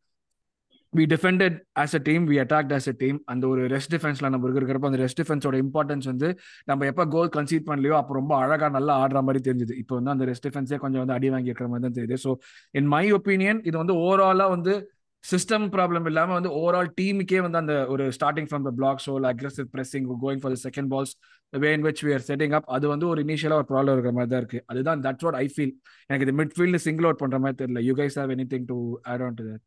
[0.94, 4.50] we defended as a team we attacked as a team அந்த ஒரு ரெஸ்ட் டிஃபென்ஸ்ல நம்ம
[4.50, 6.28] இருக்கிறப்ப அந்த ரெஸ்ட் டிஃபென்ஸோட இம்பார்ட்டன்ஸ் வந்து
[6.72, 9.76] நம்ம எப்போ கோல் கன்சீட் பண்ணலையோ அப்போ ரொம்ப அழகா நல்லா ஆடுற மாதிரி தெரிஞ்சுது.
[9.84, 12.18] இப்போ வந்து அந்த ரெஸ்ட் டிஃபென்ஸே கொஞ்சம் வந்து அடி வாங்கி இருக்கிற மாதிரி தான் தெரியுது.
[12.26, 12.34] ஸோ
[12.82, 14.76] இன் மை ஒப்பீனியன் இது வந்து ஓவராலா வந்து
[15.24, 19.68] சிஸ்டம் ப்ராப்ளம் இல்லாம வந்து ஓவரால் டீமுக்கே வந்து அந்த ஒரு starting from the block whole aggressive
[19.76, 21.14] pressing going for the second balls
[21.54, 24.32] way in which we are setting up அது வந்து ஒரு இனிஷியலா ஒரு ப்ராப்ளம் இருக்கிற மாதிரி
[24.34, 24.60] தான் இருக்கு.
[24.72, 25.74] அதுதான் தட்ஸ் வாட் ஐ ஃபீல்
[26.10, 27.84] எனக்கு இது மிட்ஃபீல்டு சிங்கிள் அவுட் பண்ற மாதிரி தெரியல.
[27.90, 28.78] You guys have any thing to
[29.14, 29.64] add on to that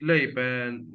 [0.00, 0.42] இல்ல இப்ப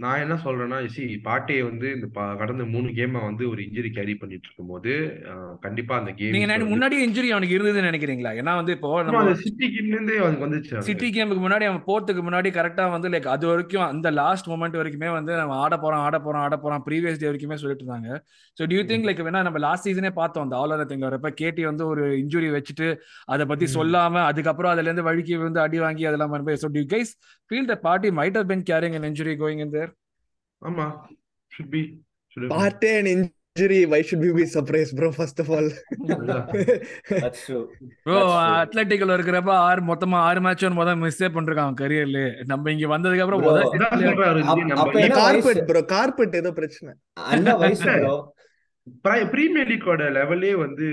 [0.03, 4.13] நான் என்ன சொல்றேன்னா சி பாட்டியை வந்து இந்த ப- கடந்த மூணு கேமை வந்து ஒரு இன்ஜுரி கேரி
[4.15, 4.93] பண்ணிட்டு இருக்கும்போது
[5.31, 9.19] அஹ், கண்டிப்பா அந்த நீங்க கேம் நினை- முன்னாடியே இன்ஜுரி அவனுக்கு இருந்ததுன்னு நினைக்கிறீங்களா ஏன்னா வந்து இப்போ நம்ம
[9.23, 10.81] அந்த சிட்டி கேம்ல இருந்தே அவனுக்கு வந்துச்சு.
[10.87, 15.11] சிட்டி கேமுக்கு முன்னாடி அவன் போறதுக்கு முன்னாடி கரெக்டா வந்து லைக் அது வரைக்கும் அந்த லாஸ்ட் மொமெண்ட் வரைக்குமே
[15.13, 18.09] வந்து நம்ம ஆட போறோம் ஆட போறோம் ஆட போறோம் ப்ரீவியஸ் டே வரைக்குமே சொல்லிட்டு இருந்தாங்க
[18.57, 21.85] ஸோ டியூ திங்க் லைக் வேணா நம்ம லாஸ்ட் சீசனே பார்த்தோம் அந்த ஆல் திங் வரப்ப கேட்டி வந்து
[21.91, 22.89] ஒரு இன்ஜுரி வச்சுட்டு
[23.29, 23.73] அதை பத்தி ம்.
[23.75, 27.13] சொல்லாம அதுக்கப்புறம் அதுல இருந்து வழுக்கி வந்து அடி வாங்கி அதெல்லாம் so do you guys
[27.51, 29.91] feel the Partey might have been carrying an injury going in there
[30.61, 30.87] ஆமா
[31.51, 31.81] should be
[32.37, 32.45] should.
[32.51, 35.09] Partey and injury, why should we be surprised, bro?
[35.11, 35.67] First of all.
[37.13, 37.61] That's true.
[38.05, 38.55] Bro That's true.
[38.55, 42.21] அத்லட்டிக்ல இருக்கிறப்ப ஆறு மொத்தமா ஆறு match முதல் மிஸ்ஸே பண்றான் கரியர்ல
[42.51, 43.61] நம்ம இங்க வந்ததுக்கு அப்புறம் Bro, முதல்
[45.27, 45.63] வயசு?
[45.69, 45.83] bro.
[45.93, 46.91] Carpet ஏதோ பிரச்சனை.
[47.31, 48.15] அண்ணா வயசு ப்ரோ
[49.31, 50.87] பிரீமியர் லீக்கோட லெவலே வந்து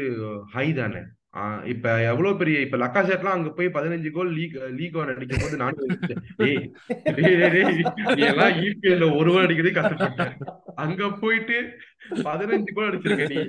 [0.55, 1.03] ஹை தானே
[1.67, 5.85] இப்ப எவ்வளவு பெரிய இப்ப லக்காசெட்லாம் அங்க போய் பதினஞ்சு கோல் லீக் லீக் ஒன் அடிக்கும் போது நானும்
[5.85, 6.21] யோசிச்சேன்.
[6.39, 6.59] டேய்
[7.17, 7.79] டேய், டேய், டேய்,
[8.13, 10.35] நீ எல்லாம் இபிஎல்ல ஒரு கோல் அடிக்கிறதே கஷ்டப்பட்டேன்
[10.83, 11.57] அங்க போயிட்டு
[12.25, 13.41] பதினஞ்சு கோல் அடிச்சிருக்க நீ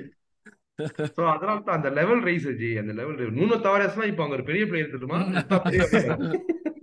[1.10, 4.64] சோ அதனால தான் அந்த லெவல் ரைஸ் ஜி அந்த லெவல் நூனோ தவரஸ்லாம் இப்ப அங்க ஒரு பெரிய
[4.66, 5.18] பிளேயர் இருக்குமா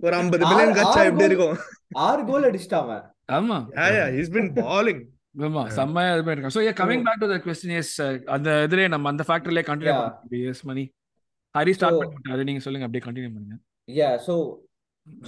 [0.02, 1.26] ஒரு 50 ஆறு- பில்லியன் கச்சா எப்படி.
[1.26, 1.58] இருக்கும்?
[2.02, 3.02] ஆறு கோல் அடிச்சிட்டான் அவன்
[3.36, 3.58] ஆமா
[4.14, 5.00] he's been balling.
[5.34, 7.92] ஆமா செம்மையா இது பண்ணிருக்கான் so coming back to the question yes
[8.36, 9.94] அந்த இதுலயே நம்ம அந்த ஃபேக்டர்லயே கண்டினியூ.
[10.00, 10.84] பண்ணுவோம் yes Mani
[11.54, 12.86] Hari start So- பண்ணிட்டு அது நீங்க சொல்லுங்க.
[12.88, 13.56] அப்படியே கண்டினியூ பண்ணுங்க.
[13.88, 14.34] Yeah, so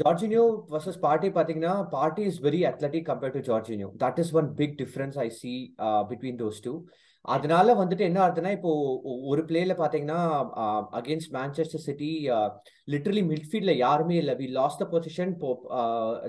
[0.01, 1.73] Jorginho versus Partey பாத்தீங்கன்னா
[2.27, 3.89] is very athletic compared to Jorginho.
[3.99, 6.77] That is one big difference I see uh, between those two.
[7.25, 8.71] அதனால வந்துட்டு என்ன ஆகுதுன்னா இப்போ
[9.25, 10.19] ஒரு பிளேல பாத்தீங்கன்னா
[10.99, 12.11] அகேன்ஸ்ட் மேன்செஸ்டர் சிட்டி
[12.89, 14.35] லிட்டரலி மிட்ஃபீல்ட்ல யாருமே இல்லை.
[14.35, 15.51] வி லாஸ்ட் த பொசிஷன் இப்போ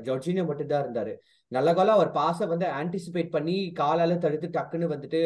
[0.08, 1.14] ஜார்ஜினியோ மட்டும் தான் இருந்தாரு.
[1.56, 5.20] நல்ல காலம் அவர் பாஸை வந்து ஆன்டிசிபேட் பண்ணி காலால தடுத்து டக்குன்னு வந்துட்டு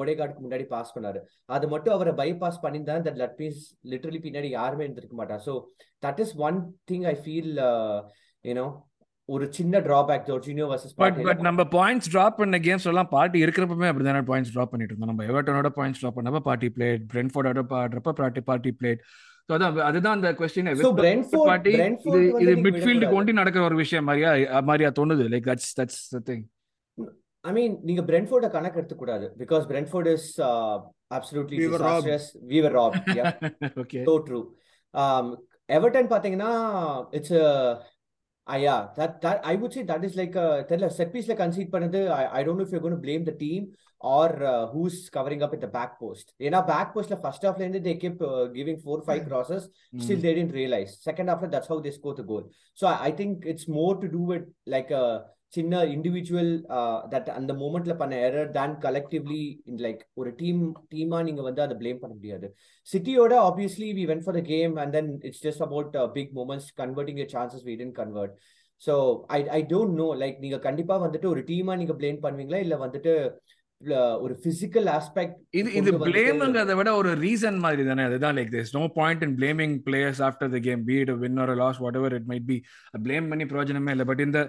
[0.00, 1.20] ஓடேகார்டுக்கு முன்னாடி பாஸ் பண்ணாரு.
[1.56, 3.62] அது மட்டும் அவரை பைபாஸ் பண்ணியிருந்தா தட் லட் மீன்ஸ்
[3.92, 5.54] லிட்டரலி பின்னாடி யாருமே இருந்திருக்க மாட்டா so
[6.06, 6.58] that is one
[6.92, 7.52] thing I feel
[8.44, 8.66] you know
[9.28, 13.88] ஒரு சின்ன drawback Jorginho versus but but நம்ம பாயிண்ட்ஸ் டிராப் பண்ண கேம்ஸ் எல்லாம் பார்ட்டி இருக்கிறப்பமே
[13.90, 15.12] அப்படிதானே பாயிண்ட்ஸ் டிராப் பண்ணிட்டு இருந்தோம்.
[15.12, 19.00] நம்ம எவர்டனோட பாயிண்ட்ஸ் டிராப் பண்ணப்ப பார்ட்டி பிளேட் பிரென்ஃபோர்டோட பாடுறப்ப பார்ட்டி பார்ட்டி பிளேட்
[19.48, 23.16] ஸோ அதான் அதுதான் அந்த கொஸ்டின் So Brentford- பார்ட்டி இது இது மிட்ஃபீல்டுக்கு.
[23.16, 24.30] ஒண்டி நடக்கிற ஒரு விஷயம் மாதிரியா
[24.62, 25.24] மாதிரியா தோணுது.
[25.32, 26.44] Like that's that's the thing
[27.44, 29.26] I mean நீங்க பிரென்ஃபோர்ட கணக்கு எடுத்துக்க கூடாது.
[29.38, 30.28] Because Brentford is
[31.10, 32.06] absolutely We were robbed.
[32.06, 33.26] Disastrous we were rob yeah
[33.82, 34.44] okay so true.
[34.94, 35.26] Um
[35.68, 36.52] everton பாத்தீங்கன்னா
[37.10, 37.36] it's
[38.47, 41.71] yeah that that i would say that is like a தெரியல set piece ல concede
[41.75, 43.63] பண்ணது i i don't know if you're going to blame the team
[44.13, 47.57] or uh, who's covering up at the back post ஏன்னா back post ல first half
[47.59, 49.63] ல இருந்து they kept uh, giving four five crosses
[50.05, 52.45] still they didn't realize second half that's how they scored the goal
[52.79, 54.45] so I, I think it's more to do with
[54.75, 55.05] like a
[55.56, 56.52] சின்ன individual
[57.12, 59.42] that அந்த மூமெண்ட்ல பண்ண error then collectively
[59.84, 60.62] like ஒரு team
[60.94, 62.48] டீமா நீங்க வந்து அதை blame பண்ண முடியாது.
[62.86, 67.22] சிட்டியோட obviously we went for the game and then it's just about big moments converting
[67.36, 68.34] chances we didn't convert
[68.82, 68.94] so
[69.36, 72.62] I I don't know like நீங்க கண்டிப்பா வந்துட்டு ஒரு டீமா நீங்க ப்ளேம் பண்ணுவீங்களா?
[72.66, 73.12] இல்ல வந்துட்டு
[73.82, 78.02] uh, ஒரு பிசிக்கல் ஆஸ்பெக்ட் இது இது பிளேம்ங்கிறத விட ஒரு ரீசன் மாதிரி தானே.
[78.08, 81.80] அதுதான் like this no point in blaming players after the game be it win or lose
[82.00, 82.56] whatever it might be
[83.06, 84.06] blame பண்ணி பிரயோஜனமே இல்லை.
[84.10, 84.40] பட் இந்த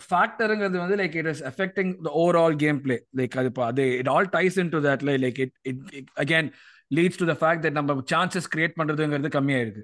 [0.00, 4.08] ஃபேக்டருங்கிறது வந்து like it is affecting the overall game play like அது இப்போ அது it
[4.08, 6.48] all ties into that like it it again
[6.90, 9.82] leads to the fact that நம்ம சான்சஸ் கிரியேட் பண்றதுங்கிறது கம்மியாயிருக்கு.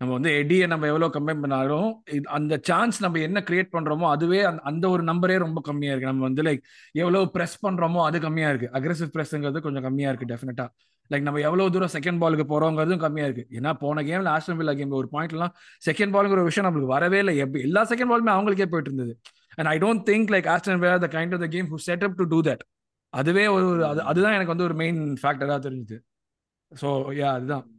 [0.00, 1.88] நம்ம வந்து எடியை நம்ம எவ்வளோ கம்மி பண்ணாலும்
[2.28, 6.22] அந்த சான்ஸ் நம்ம என்ன கிரியேட் பண்றோமோ அதுவே அந்த அந்த ஒரு நம்பரே ரொம்ப கம்மியா இருக்கு நம்ம
[6.22, 6.62] வந்து லைக்
[6.94, 10.66] எவ்வளவு ப்ரெஸ் பண்றோமோ அது கம்மியா இருக்கு அக்ரெசிவ் ப்ரெஸ்ஸுங்கிறது கொஞ்சம் கம்மியா இருக்கு டெஃபினட்டா
[11.10, 13.60] லைக் நம்ம எவ்வளவு தூரம் செகண்ட் பாலுக்கு போறோங்கிறதும் கம்மியா இருக்கு.
[13.60, 15.48] ஏன்னா போன கேம்ல ஆஸ்டன் வில்லா கேம் ஒரு பாயிண்ட்லாம்
[15.90, 17.36] செகண்ட் பாலுங்கிற விஷயம் நம்மளுக்கு வரவே இல்லை.
[17.52, 19.18] எல்லா செகண்ட் பாலுமே அவங்களுக்கே போயிட்டு இருந்தது.
[19.54, 22.16] And I don't think like Aston Villa the kind of the game who set up
[22.16, 22.58] to do that
[23.08, 25.98] அதுவே ஒரு ஒரு- அது அதுதான் எனக்கு வந்து ஒரு மெயின் ஃபேக்டரா தெரிஞ்சுது.
[26.80, 26.84] ஸோ
[27.16, 27.70] யா அதுதான்.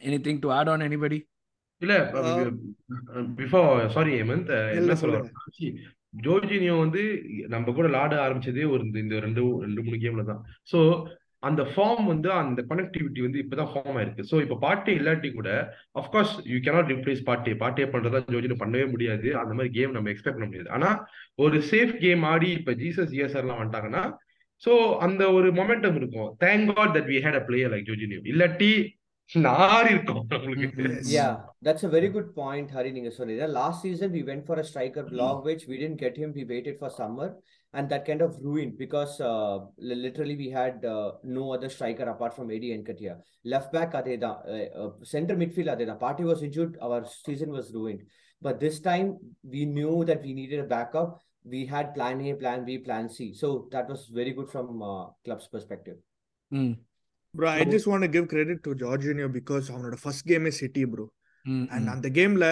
[0.00, 1.22] Any thing to add on anybody
[1.78, 2.10] இல்ல
[3.36, 4.92] பிஃபோர் சாரி ஹேமந்த் என்ன.
[4.92, 5.76] வரேன்னா,
[6.22, 10.44] ஜோர்ஜினியோ வந்து நம்ம கூட விளாட ஆரம்பிச்சதே ஒரு இந்த ரெண்டு ரெண்டு மூணு கேம்ல தான்.
[10.72, 10.78] சோ
[11.48, 14.24] அந்த ஃபார்ம் வந்து அந்த கனெக்டிவிட்டி வந்து இப்பதான் ஃபார்ம் ஆயிருக்கு.
[14.30, 15.50] சோ இப்ப பாட்டே இல்லாட்டி கூட
[16.00, 17.54] அஃப்கோர்ஸ் யூ கேனாட் ரிப்ளேஸ் பாட்டே.
[17.62, 19.28] பாட்டே பண்றதா ஜோர்ஜினோ பண்ணவே முடியாது.
[19.42, 20.70] அந்த மாதிரி கேம் நம்ம எக்ஸ்பெக்ட் பண்ண முடியாது.
[20.78, 20.90] ஆனா
[21.46, 24.04] ஒரு சேஃப் கேம் ஆடி இப்ப ஜீசஸ் இஎஸ்ஆர் எல்லாம் வந்துட்டாங்கன்னா
[24.62, 24.72] சோ
[25.08, 26.30] அந்த ஒரு மொமெண்டம் இருக்கும்.
[26.46, 28.72] Thank god that we had a player like Jorginho இல்லாட்டி
[29.30, 30.84] நாரி இருக்கும் நம்மளுக்கு.
[30.92, 31.08] Yes.
[31.16, 31.34] Yeah,
[31.66, 32.90] that's a very good point, Hari.
[32.96, 36.30] நீங்க சொன்னீங்க last season we went for a striker block which we didn't get him.
[36.38, 37.28] We waited for summer,
[37.73, 39.55] and that kind of ruined because uh,
[39.87, 43.15] li- literally we had uh, no other striker apart from Eddie Nketiah.
[43.53, 47.51] Left back அதே தான் uh, uh, center midfield அதே தான் Party was injured, our season
[47.57, 48.03] was ruined.
[48.41, 49.07] But this time
[49.55, 51.11] we knew that we needed a backup.
[51.45, 53.33] We had plan A, plan B, plan C.
[53.41, 55.97] So that was very good from uh, club's perspective.
[56.51, 56.73] ம்
[57.33, 60.83] Bro, I So- just want to give credit to Jorginho because அவனோட first கேமே city
[60.93, 61.05] bro
[61.45, 62.45] ம் and ம் அந்த கேம்ல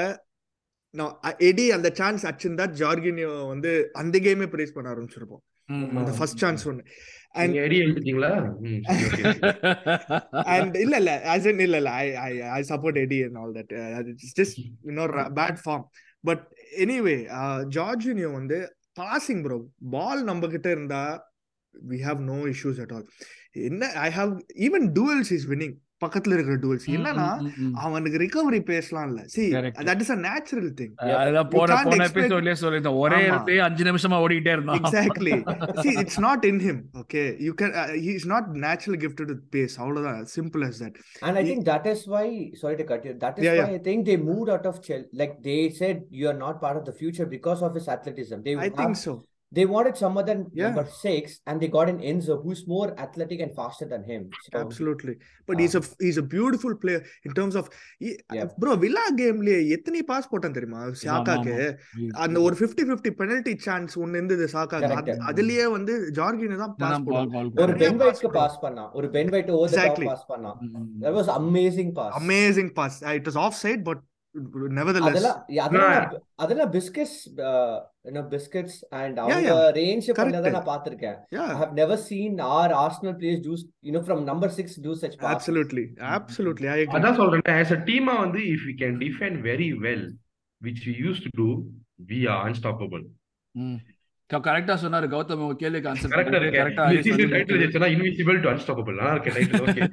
[0.95, 5.43] நான் eddy அந்த chance அச்சிருந்தா ஜார்கினியோ வந்து அந்த கேமே பிரைஸ் பண்ண ஆரம்பிச்சிருப்போம்.
[5.99, 6.83] அந்த ஃபர்ஸ்ட் சான்ஸ் ஒன்னு
[7.35, 7.55] அண்ட்
[10.77, 13.73] இல்ல இல்ல as in இல்ல இல்ல I I I support Eddie and all that
[14.13, 15.85] it's just இன்னொரு bad form
[16.25, 17.27] but anyway
[17.77, 21.27] Jorginho வந்து பாசிங் ப்ரோ பால் நம்ம கிட்ட இருந்தா
[21.75, 23.07] we have no issues at all
[23.69, 27.29] என்ன I have even duels is winning பக்கத்துல இருக்கிற டூல்ஸ் என்னன்னா.
[27.85, 29.45] அவனுக்கு ரிகவரி பேசலாம் இல்ல see.
[29.89, 33.19] That is a natural thing You போன போன எபிசோட்லயே சொல்லியிருந்தோம் ஒரே.
[33.25, 35.35] இடத்தையே அஞ்சு நிமிஷமா ஓடிக்கிட்டே இருந்தான் exactly
[35.83, 37.75] see it's not in him okay you can
[38.07, 41.63] he is not natural gifted with pace அவ்வளவுதான் simple as that And I Ye- think
[41.65, 44.51] that is why, sorry to cut you, that is Yeah, why I think they moved
[44.51, 45.09] out of Chelsea.
[45.15, 48.39] Like they said, you are not part of the future because of his athleticism.
[48.43, 49.15] They I have, think so
[49.53, 50.65] they wanted some other Yeah.
[50.67, 54.23] number six, and they got an Enzo who's more athletic and faster than him.
[54.45, 55.15] So absolutely
[55.49, 57.67] but he's a he's a beautiful player in terms of
[58.01, 58.49] Yeah.
[58.63, 61.55] Bro Villa கேம்லயே எத்தனை pass போட்டான் தெரியுமா சாக்காக்கு
[62.25, 67.33] அந்த ஒரு 50 50 penalty chance ஒன்னு இருந்தது சாக்காக்கு அதுலயே வந்து ஜார்கின் தான் பாஸ் போடுவான்
[67.65, 68.33] ஒரு பென் வைட்க்கு.
[68.41, 70.05] பாஸ் பண்ணான் ஒரு Ben White over the top.
[70.13, 70.61] Pass பண்ணான்
[71.05, 74.08] that was amazing pass amazing pass Uh, it was offside but nevertheless
[76.39, 77.17] அதெல்லாம் பிஸ்கட்ஸ்
[78.99, 79.53] and Yeah, அவங்க.
[79.79, 80.09] ரேஞ்ச்.
[80.19, 80.67] பண்ணத நான்
[83.15, 85.35] players do you know from number 6 do such passes.
[85.35, 85.85] Absolutely.
[86.19, 86.69] Absolutely.
[86.69, 86.99] I agree.
[86.99, 87.47] அதான் சொல்றேன்
[87.91, 88.43] டீமா வந்து
[90.63, 91.49] which we use to do
[92.09, 93.05] we are unstoppable
[94.31, 98.51] கரெக்டா சொன்னாரு கௌதம் உங்க கேள்விக்கு ஆன்சர் கரெக்டா இருக்கு கரெக்டா இந்த சீசன் டைட்டில் ஜெயிச்சனா இன்விசிபிள் டு
[98.55, 99.85] அன்ஸ்டாப்பபிள் நல்லா இருக்கு டைட்டில் ஓகே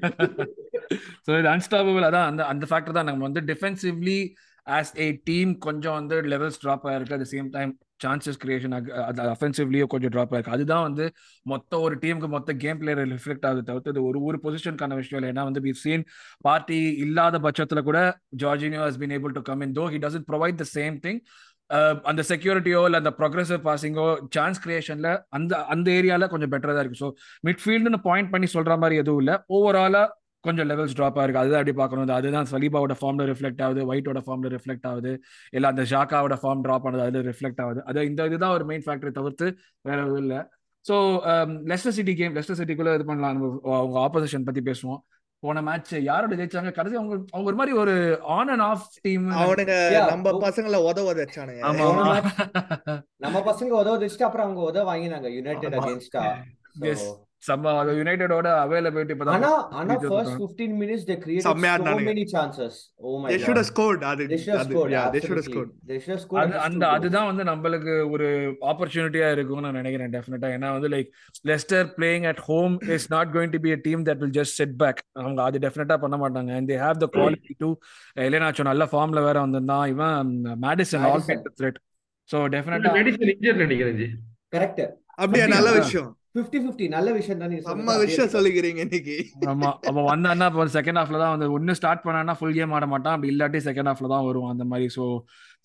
[1.28, 2.28] ஸோ இது அன்ஸ்டாபபிள் அதான்.
[2.32, 3.10] அந்த அந்த ஃபேக்டர் தான்.
[3.12, 4.20] நம்ம வந்து டிஃபென்சிவ்லி
[4.68, 7.16] ஆஸ் ஏ டீம் கொஞ்சம் வந்து லெவல்ஸ் ட்ராப் ஆயிருக்கு.
[7.18, 7.72] At same time
[8.04, 8.74] chances creation
[9.10, 10.56] அது அஃபென்சிவ்லியோ கொஞ்சம் ட்ராப் ஆயிருக்கு.
[10.56, 11.06] அதுதான் வந்து
[11.52, 15.30] மொத்த ஒரு டீமுக்கு மொத்த கேம் பிளேயர் ரிஃப்ளெக்ட் ஆகுது தவிர்த்து இது ஒரு ஒரு பொசிஷனுக்கான விஷயம் இல்லை.
[15.34, 16.04] ஏன்னா வந்து வி சீன்
[16.48, 18.00] பார்ட்டி இல்லாத பட்சத்தில் கூட
[18.44, 21.22] Jorginho has been able to come in though he doesn't provide the same thing
[22.12, 24.04] அந்த செக்யூரிட்டியோ இல்லை அந்த ப்ரொக்ரெசிவ் பாசிங்கோ
[24.36, 27.02] சான்ஸ் கிரியேஷன்ல அந்த அந்த ஏரியால கொஞ்சம் பெட்டரா தான் இருக்கு.
[27.04, 27.10] ஸோ
[27.48, 29.36] மிட்ஃபீல்டுன்னு பாயிண்ட் பண்ணி சொல்ற மாதிரி எதுவும் இல்லை.
[29.58, 30.04] ஓவராலா
[30.48, 31.42] கொஞ்சம் லெவல்ஸ் ட்ராப் ஆயிருக்கு.
[31.42, 32.14] அதுதான் எப்படி பார்க்கணும்?
[32.20, 35.14] அதுதான் சலீபாவோட ஃபார்ம்ல ரிஃப்ளெக்ட் ஆகுது ஒயிட்டோட ஃபார்ம்ல ரிஃப்ளெக்ட் ஆகுது
[35.58, 37.82] இல்லை அந்த ஷாக்காவோட ஃபார்ம் ட்ராப் ஆனது அதுல ரிஃப்ளெக்ட் ஆகுது.
[37.90, 39.48] அது இந்த இதுதான் ஒரு மெயின் ஃபேக்டரை தவிர்த்து
[39.90, 40.40] வேற எதுவும் இல்லை.
[40.86, 40.96] So
[41.72, 43.36] Leicester City game Leicester சிட்டிக்குள்ள இது பண்ணலாம்.
[43.38, 45.02] நம்ம அவங்க ஆப்போசிஷன் பத்தி பேசுவோம்.
[45.44, 46.70] போன மேட்ச் யாரோட ஜெயிச்சாங்க?
[46.76, 47.94] கடைசி அவங்க அவங்க ஒரு மாதிரி ஒரு
[48.36, 49.76] ஆன் அண்ட் ஆஃப் டீம் அவனுங்க
[50.12, 51.62] நம்ம பசங்கள உத உத வச்சானுங்க
[53.26, 55.30] நம்ம பசங்க உதவ வச்சுட்டு அப்புறம் அவங்க உதவ வாங்கினாங்க.
[55.38, 55.78] யுனைடெட்.
[55.80, 56.24] அகேன்ஸ்டா.
[57.44, 60.46] செம்ம அது யுனைடெடோட அவைலபிலிட்டி இப்பதான் ஆனா ஆனா இது ஃபர்ஸ்ட் சொல்றாங்க.
[60.60, 62.06] 15 minutes they created செம்மையா so ஆடினானுங்க.
[62.10, 62.74] many chances.
[63.02, 64.02] Oh my they god should have scored.
[64.04, 65.54] அது they should have அது- scored yeah they should have absolutely.
[65.54, 65.70] scored.
[65.88, 66.96] They should have scored அது at least அந்த two goals.
[66.98, 68.28] அதுதான் வந்து நம்மளுக்கு ஒரு
[68.62, 71.10] ஆப்பர்ச்சுனிட்டியா இருக்கும்னு நான் நினைக்கிறேன் டெஃபினட்டா ஏன்னா வந்து like
[71.48, 74.76] Leicester playing at home is not going to be a team that will just set
[74.78, 76.52] back அவங்க அது டெஃபினட்டா பண்ண மாட்டாங்க.
[76.56, 77.70] And they have the quality to
[78.20, 79.88] Iheanacho நல்ல ஃபார்ம்ல வேற வந்திருந்தான்.
[79.88, 81.26] இவன் மேடிசன் ஆல்.
[81.60, 81.80] த்ரெட்
[82.30, 85.72] ஸோ டெஃபினட்டா மெடிசன் இன்ஜர் நினைக்கிறேன் அப்படியா நல்ல?
[85.80, 86.12] விஷயம்.
[86.36, 88.32] 50 50 நல்ல விஷயம் தான் செம்ம விஷயம்.
[88.36, 89.16] சொல்லிக்கிறீங்க இன்னைக்கு.
[89.52, 93.16] ஆமா அப்ப வந்தான்னா இப்போ செகண்ட் ஹாஃப்ல தான் வந்து ஒன்னு ஸ்டார்ட் பண்ணான்னா ஃபுல் கேம் ஆட மாட்டான்.
[93.18, 94.88] அப்படி இல்லாட்டி செகண்ட் ஹாஃப்ல தான் வருவான் அந்த மாதிரி.
[94.98, 95.06] ஸோ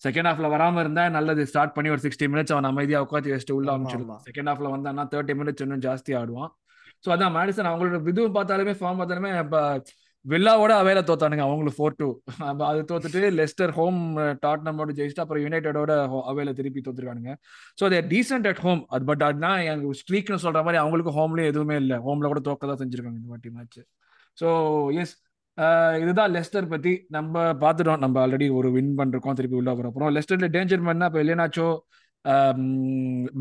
[0.05, 1.43] செகண்ட் ஹாஃப்ல வராம இருந்தா நல்லது.
[1.51, 4.17] ஸ்டார்ட் பண்ணி ஒரு சிக்ஸ்டி மினிட்ஸ் அவன் அமைதியா உட்காந்து வச்சுட்டு உள்ள ஆமா.
[4.27, 6.51] செகண்ட் ஹாஃப்ல வந்தான்னா தேர்ட்டி மினிட்ஸ் இன்னும் ஜாஸ்தி ஆடுவான்.
[7.05, 9.61] ஸோ அதான் மேடிசன் அவங்களோட இது பார்த்தாலுமே ஃபார்ம் பார்த்தாலுமே இப்போ
[10.25, 12.07] வில்லாவோட அவையில தோத்தானுங்க அவங்களுக்கு ஃபோர் டூ
[12.69, 13.99] அது தோத்துட்டு லெஸ்டர் ஹோம்
[14.43, 15.91] டாட்னமோட ஜெயிச்சுட்டு அப்புறம் யுனைடெடோட
[16.31, 17.33] அவையில திருப்பி தோத்துருக்கானுங்க.
[17.79, 21.77] So there decent at home அது பட் அதுதான் எங்க ஸ்ட்ரீக்னு சொல்ற மாதிரி அவங்களுக்கு ஹோம்லயும் எதுவுமே
[21.83, 21.97] இல்லை.
[22.07, 23.79] ஹோம்ல கூட தோக்க தான் செஞ்சிருக்காங்க இந்த வாட்டி மேட்ச்
[24.37, 24.47] ஸோ
[25.03, 25.15] எஸ்
[26.03, 28.03] இதுதான் லெஸ்டர் பத்தி நம்ம பார்த்துட்டோம்.
[28.03, 31.67] நம்ம ஆல்ரெடி ஒரு வின் பண்ணிருக்கோம் திருப்பி உள்ள வர அப்புறம் லெஸ்டர்ல டேஞ்சர் மேன்னா இப்போ இல்லைனாச்சோ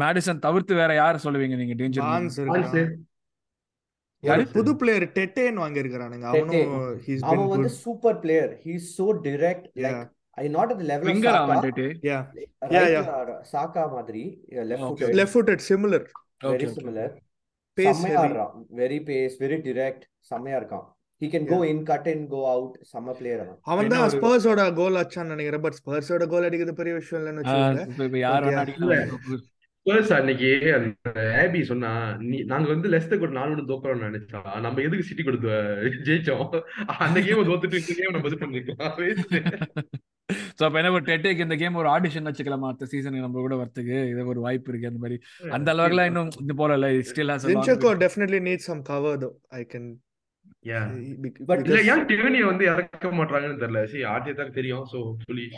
[0.02, 1.74] மேடிசன் தவிர்த்து வேற யார் சொல்லுவீங்க நீங்க?
[1.80, 2.42] Danger Barnes Barnes.
[2.42, 2.84] இருக்கான் யாரு?
[2.84, 2.98] ஒரு
[4.52, 6.72] புது பிளேயர் டெட்டேன்னு வாங்கி இருக்கானுங்க அவனும்
[7.04, 10.00] ஹீஸ் அவன் வந்து super player he is so direct like
[10.38, 11.86] I not at the level Saka வந்துட்டு.
[12.08, 13.08] Yeah right yeah.
[13.50, 14.22] சாக்கா மாதிரி
[14.70, 14.86] left.
[14.90, 16.06] Foot left footed similar
[16.46, 17.12] very similar
[17.78, 18.02] pace
[18.80, 20.86] very pace very direct செம்மையா இருக்கான்
[21.20, 23.58] he can go in cut go out செம்ம player அவன்.
[23.72, 28.48] அவன் தான் ஸ்பர்ஸோட கோல் அடிச்சான்னு நினைக்கிறேன் but ஸ்பர்ஸோட கோல் அடிக்கிறது பெரிய விஷயம் இல்லைன்னு வச்சுக்கோங்க யார்
[29.90, 31.90] ஸ்பர்ஸ் அன்னைக்கு அந்த ஆபி சொன்னா
[32.26, 35.48] நீ நாங்க வந்து லெஸ்டர் கூட நாலு ஒன்று தோக்குறோம்னு நினைச்சா நம்ம எதுக்கு சிட்டி கொடுத்து
[36.08, 36.52] ஜெயிச்சோம்?
[37.04, 38.82] அந்த கேம் தோத்துட்டு கேம் நம்ம இது பண்ணிருக்கோம்.
[40.58, 42.68] சோ அப்ப என்ன ஒரு டெட்டேக் இந்த கேம் ஒரு ஆடிஷன் வச்சுக்கலாமா?
[42.70, 45.16] அடுத்த சீசனுக்கு நம்ம கூட வரதுக்கு இது ஒரு வாய்ப்பு இருக்கு அந்த மாதிரி.
[45.56, 49.30] அந்த அளவுக்குலாம் இன்னும் இது போல இல்ல still has Zinchenko definitely need some cover though
[49.60, 49.90] I can.
[51.50, 53.82] But இல்ல ஏன் டிவனிய வந்து இறக்க மாட்டாங்கன்னு தெரியல.
[53.92, 55.48] சரி ஆர்டிதான் தெரியும் சோ சொல்லி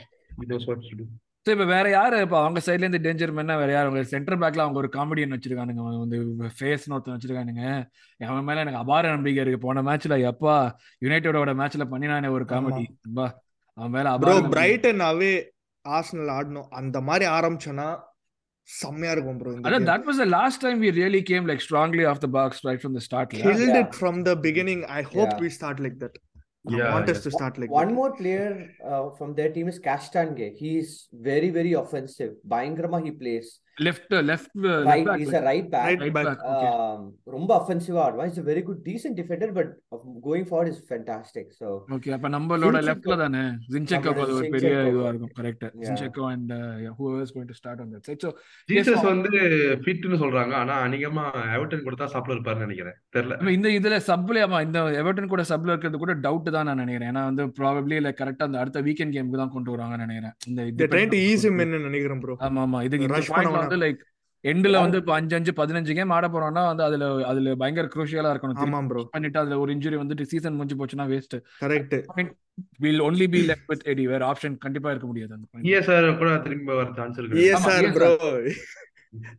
[0.71, 1.05] what to do.
[1.47, 2.21] சோ இப்ப வேற யாரு?
[2.21, 3.87] இப்ப அவங்க சைடுல இருந்து டேஞ்சர் மேனா வேற யாரு?
[3.89, 5.99] அவங்க சென்டர் பேக்ல அவங்க ஒரு காமெடியன் வச்சிருக்கானுங்க.
[6.03, 6.19] வந்து
[6.59, 7.65] ஃபேஸ் ஒருத்தன் வச்சிருக்கானுங்க.
[8.29, 9.65] அவன் மேல எனக்கு அபார நம்பிக்கை இருக்கு.
[9.67, 10.55] போன மேட்ச்ல எப்பா
[11.05, 12.85] யுனைடெடோட மேட்ச்ல பண்ணினானே ஒரு காமெடி
[13.19, 13.27] பா
[13.79, 14.49] அவன் மேல ப்ரோ அபார.
[14.57, 15.33] பிரைட்டன் அவே
[15.85, 16.69] ஆர்சனல் ஆடணும்.
[16.81, 17.89] அந்த மாதிரி ஆரம்பிச்சோன்னா
[18.69, 22.19] செம்மையா இருக்கும் ப்ரோ அதான் that was the last time we really came like strongly off
[22.25, 23.45] the box right from the start yeah.
[23.47, 23.81] killed Yeah.
[23.81, 24.81] it from the beginning.
[24.99, 25.43] I hope Yeah.
[25.45, 25.51] we
[26.67, 29.11] start like that i Yeah, want us to start like One that more player uh,
[29.11, 30.57] from their team is Castange.
[30.57, 32.35] He is very, very offensive.
[32.49, 33.61] Bayangrama he plays.
[33.77, 35.85] Left left Right, left back he's a right back.
[35.87, 36.27] Right right back.
[36.29, 37.01] Back okay Um,
[37.35, 38.29] ரொம்ப offensive ஆடுவான்.
[38.29, 39.69] He's a very good, decent defender, but
[40.23, 41.47] going forward is fantastic.
[41.61, 42.81] So, okay அப்ப நம்மளோட.
[42.89, 43.43] லெஃப்ட்ல தானே
[43.75, 44.73] நம்மளோட அது ஒரு பெரிய.
[44.91, 45.65] இதுவா இருக்கும் correct.
[45.83, 46.53] Zinchenko and
[46.97, 48.31] whoever is going to start on that side so
[48.69, 49.33] Jesus வந்து
[49.85, 51.25] ஃபிட்னு சொல்றாங்க ஆனா அநேகமா
[51.57, 56.03] எவர்டன் கொடுத்தா சாப்பிட இருப்பாருன்னு நினைக்கிறேன் தெரியல இந்த இதுல சப்ல ஆமா இந்த எவர்டன் கூட சப்ல இருக்கிறது
[56.05, 59.55] கூட டவுட் தான் நான் நினைக்கிறேன் ஏன்னா வந்து ப்ராபப்ளி லைக் கரெக்டா அந்த அடுத்த வீக்கெண்ட் கேமுக்கு தான்
[59.57, 60.37] கொண்டு வருவாங்கன்னு நினைக்கிறேன்
[60.73, 63.09] இந்த ease him in நினைக்கிறேன் ப்ரோ ஆமா ஆமா இதுக்கு
[63.63, 64.01] வந்து லைக்
[64.45, 68.61] எண்ட்ல வந்து இப்போ அஞ்சு அஞ்சு பதினஞ்சு கேம் ஆட போறோம்னா வந்து அதுல அதுல பயங்கர குரூஷியலா இருக்கணும்.
[68.65, 71.95] ஆமாம் ப்ரோ பண்ணிட்டு அதுல ஒரு இன்ஜுரி வந்துட்டு சீசன் முடிஞ்சு போச்சுன்னா waste correct
[72.83, 75.47] will only be left with Eddie வேற ஆப்ஷன் கண்டிப்பா இருக்க முடியாது அந்த.
[75.69, 77.45] இஎஸ்ஆர் கூட திரும்பி வர சான்ஸ் இருக்கு.
[77.49, 78.11] Yes sir yes, bro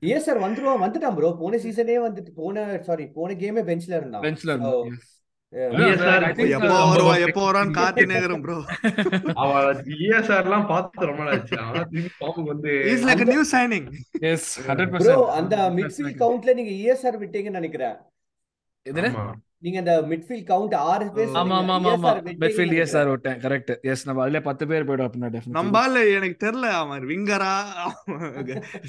[0.10, 0.36] yes sir.
[0.44, 2.56] வந்துருவான் வந்துட்டான் ப்ரோ போன சீசனே வந்துட்டு போன
[2.88, 4.24] சாரி போன கேமே பெஞ்ச்ல இருந்தான்.
[4.26, 5.02] பெஞ்ச்ல இருந்தான்
[6.54, 8.56] எப்போ வருவா எப்போ வருவான்னு காத்து நேரம் ப்ரோ
[9.98, 13.88] இஎஸ்ஆர் எல்லாம் பார்த்து ரொம்ப நாள் ஆச்சு ஆனா திரும்பி பாம்புக்கு வந்து is like new signing
[14.24, 17.98] yes 100% bro அந்த மிட்ஃபீல்ட் கவுண்ட்ல நீங்க இஎஸ்ஆர் விட்டீங்கன்னு நினைக்கிறேன்.
[19.66, 22.12] நீங்க அந்த மிட்ஃபீல்ட் கவுண்ட் ஆறு பேர் ஆமா ஆமா ஆமா
[22.42, 23.10] பெட்ஃபீல்ட் எஸ் சார்.
[23.12, 23.38] விட்டேன்.
[23.44, 27.54] கரெக்ட் எஸ் நம்ம அதுல பத்து பேர் போயிடும் அப்படின்னா டெஃபினெட்லி நம்பால எனக்கு தெரியல அவன் விங்கரா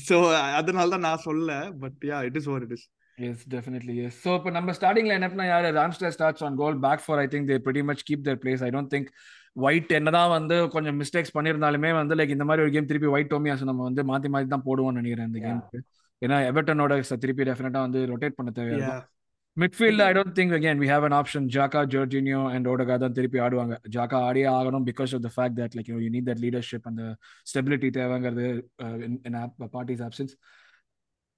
[0.09, 0.16] சோ
[0.59, 1.51] அதனால தான் நான் சொல்ல
[1.82, 2.87] but yeah it is what it is
[3.18, 3.93] Yes, definitely.
[3.99, 4.14] Yes.
[4.22, 5.68] So, இப்போ நம்ம ஸ்டார்டிங் லைனப்னா யாரு?
[5.76, 8.70] Ramsdale starts on goal back four I think they pretty much keep their place I
[8.70, 9.11] don't think
[9.57, 13.68] White என்னதான் வந்து கொஞ்சம் மிஸ்டேக்ஸ் பண்ணியிருந்தாலுமே வந்து like இந்த மாதிரி ஒரு கேம் திருப்பி ஒயிட் டோமியாஸ்
[13.68, 15.40] நம்ம வந்து மாத்தி மாத்தி தான் போடுவோம்னு நினைக்கிறேன் இந்த.
[15.44, 15.80] கேமுக்கு
[16.22, 16.92] ஏன்னா எவர்டனோட
[17.22, 18.94] திருப்பி டெஃபினட்டா வந்து ரொட்டேட் பண்ண தேவையா
[19.57, 23.38] மிட்ஃபீல்ட்ல I don't think again we have an option Xhaka Jorginho and Odegaard தான் திருப்பி
[23.40, 23.74] ஆடுவாங்க.
[23.94, 27.02] ஜாக்கா ஆடியே ஆகணும் because of the fact that like you need that leadership அந்த
[27.46, 28.46] ஸ்டெபிலிட்டி தேவைங்கிறது
[29.74, 30.34] பார்ட்டிஸ் ஆப்ஷன்ஸ்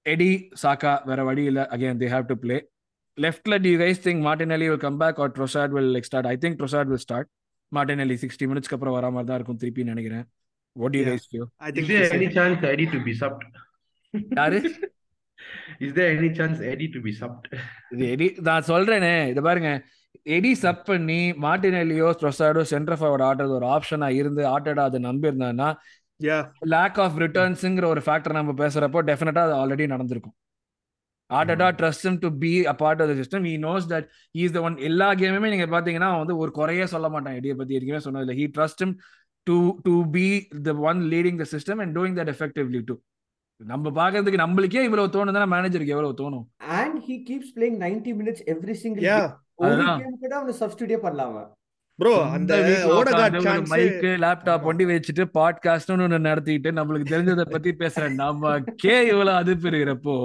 [0.05, 0.31] எடி
[0.63, 1.61] சாக்கா வேற வழி இல்ல.
[1.73, 2.57] Again they have to play
[3.17, 6.37] லெஃப்ட்ல do you guys think Martinelli will come back or Trossard will like start I
[6.43, 7.29] think Trossard will start
[7.75, 10.27] Martinelli sixty மினிட்ஸ்க்கு அப்புறம் வர மாதிரி தான் இருக்கும் திருப்பி நினைக்கிறேன்.
[10.71, 11.09] What you Yeah.
[11.11, 13.43] Guys few I think there any chance Eddie to be subbed?
[14.37, 14.61] யாரு?
[15.79, 17.55] Is there any chance Eddie to be subbed?
[17.91, 19.83] இது எடி நான் சொல்றேனே இத பாருங்க.
[20.23, 25.31] எடி சப் பண்ணி மார்டினெல்லியோ சென்டர் ஃபார்வர்ட் ஆடுறது ஒரு ஆப்ஷனா இருந்து ஆட்டடா அதை நம்பி
[26.19, 30.35] யா லேக் ஆஃப் ரிட்டர்ன்ஸுங்கிற ஒரு ஃபேக்டர் நம்ம பேசுறப்போ டெஃபினட்டா அது ஆல்ரெடி நடந்திருக்கும்.
[31.29, 34.77] ஆட்டடா trust to be a part of the system he knows that is the one
[34.89, 37.33] எல்லா கேமுமே நீங்க பாத்தீங்கன்னா வந்து ஒரு குறையே சொல்ல மாட்டான்.
[37.33, 38.35] எடியை பத்தி எதுவுமே சொன்னதில்ல.
[38.39, 38.83] He trust
[39.47, 42.95] to to be the one leading the system and doing that effectively to
[43.61, 46.45] நம்ம பாக்குறதுக்கு நம்மளுக்கே இவ்வளவு தோணுதுன்னா மேனேஜருக்கு எவ்வளவு தோணும்?
[46.59, 49.35] And he keeps playing 90 minutes every single yeah game.
[49.55, 49.99] ஒரு அதுதான்.
[50.01, 51.45] கேம் கூட அவனை சப்ஸ்டிடியூட் பண்ணலாம
[51.99, 52.55] ப்ரோ அந்த
[52.87, 58.13] ஓடகார்ட் சான்ஸ் மைக் லேப்டாப் ஒண்டி வச்சுட்டு பாட்காஸ்ட்னு ஒண்ணு நடத்திட்டு நம்மளுக்கு தெரிஞ்சதை பத்தி பேசுறேன்.
[58.13, 60.17] நம்ம கே இவ்வளவு அது இருக்கிறப்போ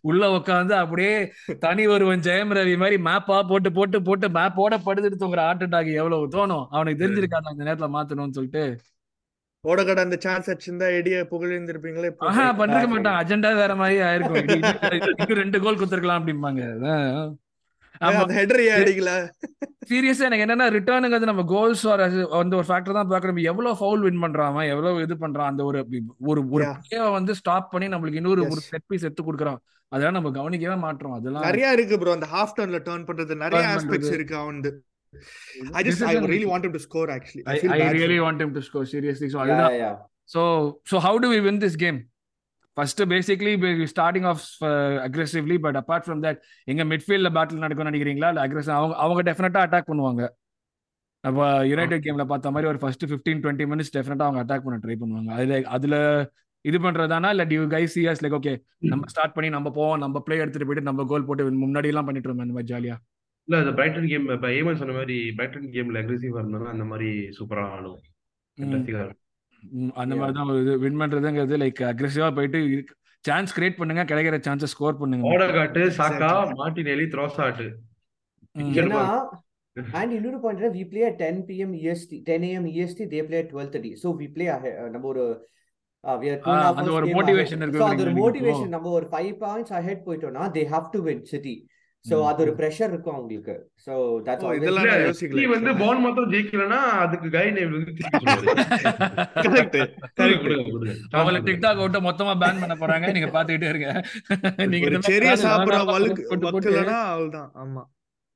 [0.00, 1.14] உள்ள உட்காந்து அப்படியே
[1.58, 6.66] தனி ஒருவன் ஜெயம் ரவி மாதிரி மேப்பா போட்டு போட்டு போட்டு மேப்போட படுத்துட்டு தூங்குற ஆட்டுட்டாக்கு எவ்வளவு தோணும்?
[6.70, 8.64] அவனுக்கு தெரிஞ்சிருக்காது அந்த நேரத்துல மாத்தணும்னு சொல்லிட்டு?
[9.64, 13.18] ஓடகார்ட் அந்த சான்ஸ் வச்சிருந்தா எடிய புகழ்ந்திருப்பீங்களே பண்ணிருக்க மாட்டான்.
[13.22, 15.34] அஜெண்டா வேற மாதிரி ஆயிருக்கும்.
[15.42, 16.62] ரெண்டு கோல் குத்துருக்கலாம் அப்படிம்பாங்க.
[19.90, 24.44] சீரியஸா எனக்கு என்னன்னா ரிட்டர்னுங்கிறது நம்ம கோல்ஸ் வந்து ஒரு ஃபேக்டர் தான் பார்க்கணும் எவ்வளவு ஃபவுல் வின் பண்றான்
[24.44, 25.86] அவன் எவ்வளவு இது பண்றான் அந்த ஒரு
[26.18, 26.64] ஒரு ஒரு
[27.12, 28.42] வந்து ஸ்டாப் பண்ணி நம்மளுக்கு இன்னொரு.
[28.42, 29.56] ஒரு செட் பீஸ் எடுத்து கொடுக்குறான்.
[29.88, 31.12] அதெல்லாம் நம்ம கவனிக்கவே மாட்டோம்.
[31.12, 34.12] அதெல்லாம் நிறைய இருக்கு ப்ரோ அந்த ஹாஃப் டர்ன்ல டர்ன் பண்றது நிறைய ஆஸ்பெக்ட்ஸ்.
[34.12, 34.82] இருக்கு அவன் just
[35.72, 37.42] I Decision- really want him to score actually.
[37.42, 39.26] I, I I really want him to score seriously.
[39.26, 39.72] So yeah, அதுதான்.
[39.72, 39.96] yeah.
[40.24, 42.06] so so how do we win this game?
[42.76, 43.52] First basically
[43.92, 44.42] starting off
[45.06, 48.30] aggressively but apart from that எங்க மிட்ஃபீல்ட்ல battle நடக்கும்னு நினைக்கிறீங்களா?
[48.32, 50.22] இல்ல aggressive அவங்க அவங்க டெஃபினட்டா attack பண்ணுவாங்க.
[51.24, 54.96] அப்ப யுனைடெட் கேம்ல பார்த்த மாதிரி ஒரு ஃபர்ஸ்ட் ஃபிஃப்டீன் டுவெண்ட்டி மினிட்ஸ் டெஃபினட்டா அவங்க அட்டாக் பண்ண ட்ரை
[55.00, 55.30] பண்ணுவாங்க.
[55.38, 55.96] அதுல அதுல
[56.64, 57.28] இது பண்றதானா?
[57.34, 58.52] இல்ல do you guys cheers like okay
[58.92, 62.28] நம்ம ஸ்டார்ட் பண்ணி நம்ம போவோம் நம்ம பிளே எடுத்துட்டு போயிட்டு நம்ம கோல் போட்டு முன்னாடி எல்லாம் பண்ணிட்டு
[62.28, 62.96] இருந்தோம் அந்த மாதிரி ஜாலியா
[63.48, 67.08] இல்ல அந்த பிரைட்டன் கேம் இப்ப ஏமன் சொன்ன மாதிரி பிரைட்டன் கேம்ல அக்ரெசிவா இருந்தாலும் அந்த மாதிரி
[67.38, 68.00] சூப்பரா ஆடும்
[69.94, 70.20] அந்த Yeah.
[70.20, 72.60] மாதிரி தான் ஒரு இது வின் பண்றதுங்கிறது லைக் அக்ரெசிவா போயிட்டு
[73.24, 76.30] சான்ஸ் கிரியேட் பண்ணுங்க கிடைக்கிற சான்ஸை ஸ்கோர் பண்ணுங்க ஓடகாட்டு சாக்கா.
[76.60, 77.66] மார்டினெலி த்ரோசாட்டு
[78.56, 78.72] ம்.
[78.82, 79.02] ஏன்னா
[79.94, 83.50] and இன்னொரு point we play at 10 pm EST 10 am EST they play at
[83.54, 85.24] 12:30 so we play ahead, uh, நம்ம ஒரு
[86.04, 87.64] uh, அந்த ahead.
[87.64, 88.72] இருக்கு ஒரு motivation இப்போ.
[88.74, 91.54] நம்ம ஒரு 5 points ahead போயிட்டோம்னா they have to win city
[92.08, 92.26] so ம்.
[92.30, 93.54] அது ஒரு pressure இருக்கும் அவங்களுக்கு.
[93.84, 93.92] So
[94.26, 95.70] that's ஓ, always இதெல்லாம் யோசிக்கல நீ வந்து.
[95.82, 97.92] பால் மட்டும் ஜெயிக்கலன்னா அதுக்கு கை நேம் வந்து
[100.72, 100.94] கொடுங்க.
[101.16, 103.12] அவங்கள டிக்டாக் விட்டு மொத்தமா பேன் பண்ண போறாங்க.
[103.16, 103.90] நீங்க பாத்துக்கிட்டே இருங்க.
[104.74, 107.50] நீங்க செரிய சாப்பிடுற வழுக்கு வக்கலனா அவள்தான்.
[107.64, 107.84] ஆமா.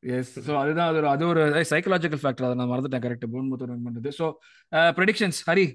[0.03, 3.05] எஸ் ஸோ அதுதான் அது ஒரு அது ஒரு சைக்கலாஜிக்கல் ஃபேக்டர் அதை நான் மறந்துட்டேன்.
[3.07, 4.13] கரெக்ட் போன் மொத்தம் வின் பண்றது.
[4.21, 4.27] So
[4.99, 5.69] predictions Hari.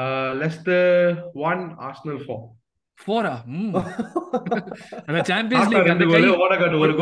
[0.00, 0.82] Uh, Leicester
[1.48, 2.36] one, Arsenal four.
[2.40, 2.59] ஃபோரா
[3.52, 3.70] ம்.
[5.06, 6.20] அந்த சாம்பியன்ஸ் லீக் அந்த கை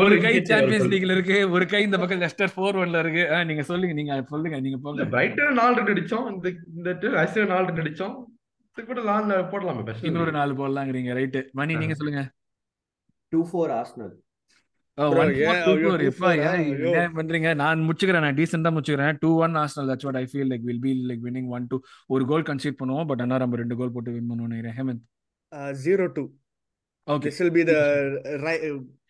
[0.03, 0.87] ஒரு கை சாம்பியன்ஸ்.
[0.87, 1.37] லீக்ல இருக்கு.
[1.49, 3.23] ஒரு கை இந்த பக்கம் லெஸ்டர் ஃபோர் ஒன்ல இருக்கு.
[3.33, 5.05] ஆ, நீங்க சொல்லுங்க நீங்க சொல்லுங்க நீங்க போங்க.
[5.07, 6.89] பிரைட்டன் நாலு ரன் அடிச்சோம் இந்த இந்த
[7.19, 8.15] ஆஸ்திரேலியா நாலு ரன் அடிச்சோம்.
[8.77, 10.31] கூட லான் போடலாமே இன்னொரு.
[10.31, 12.23] நாலு போடலாங்கிறீங்க ரைட்டு மணி நீங்க சொல்லுங்க.
[13.33, 14.15] Two four Arsenal
[14.97, 16.53] Bro, one ஏன் ஃபோர் டூ ஐயோ, ஃபோர் two எப்பா four ஆ?
[16.53, 16.89] ஏன் ஐயோ.
[16.91, 17.49] என்ன பண்றீங்க?
[17.55, 19.13] நான் முடிச்சுக்கிறேன் நான் டீசெண்டா முடிச்சுக்கிறேன்.
[19.19, 21.77] Two one Arsenal that's what I feel like will be like winning one two
[22.07, 25.03] ஒரு கோல் கன்சீட் பண்ணுவோம் பட் அண்ணா நம்ம ரெண்டு கோல் போட்டு வின் பண்ணுவோம் Hemant
[25.83, 26.25] zero two
[27.07, 27.75] okay this will be the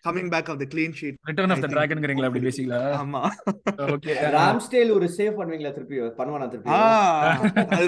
[0.06, 1.68] coming back of the clean sheet return of the.
[1.72, 2.78] டிராகன்ங்கிறீங்களா அப்படி பேசிக்கலா?
[3.00, 3.22] ஆமா.
[3.88, 5.98] Okay Ramsdale ஒரு சேவ் பண்ணுவீங்களா திருப்பி?
[6.20, 6.70] பண்ணுவானா திருப்பி?
[6.72, 6.78] ஆ
[7.74, 7.88] அது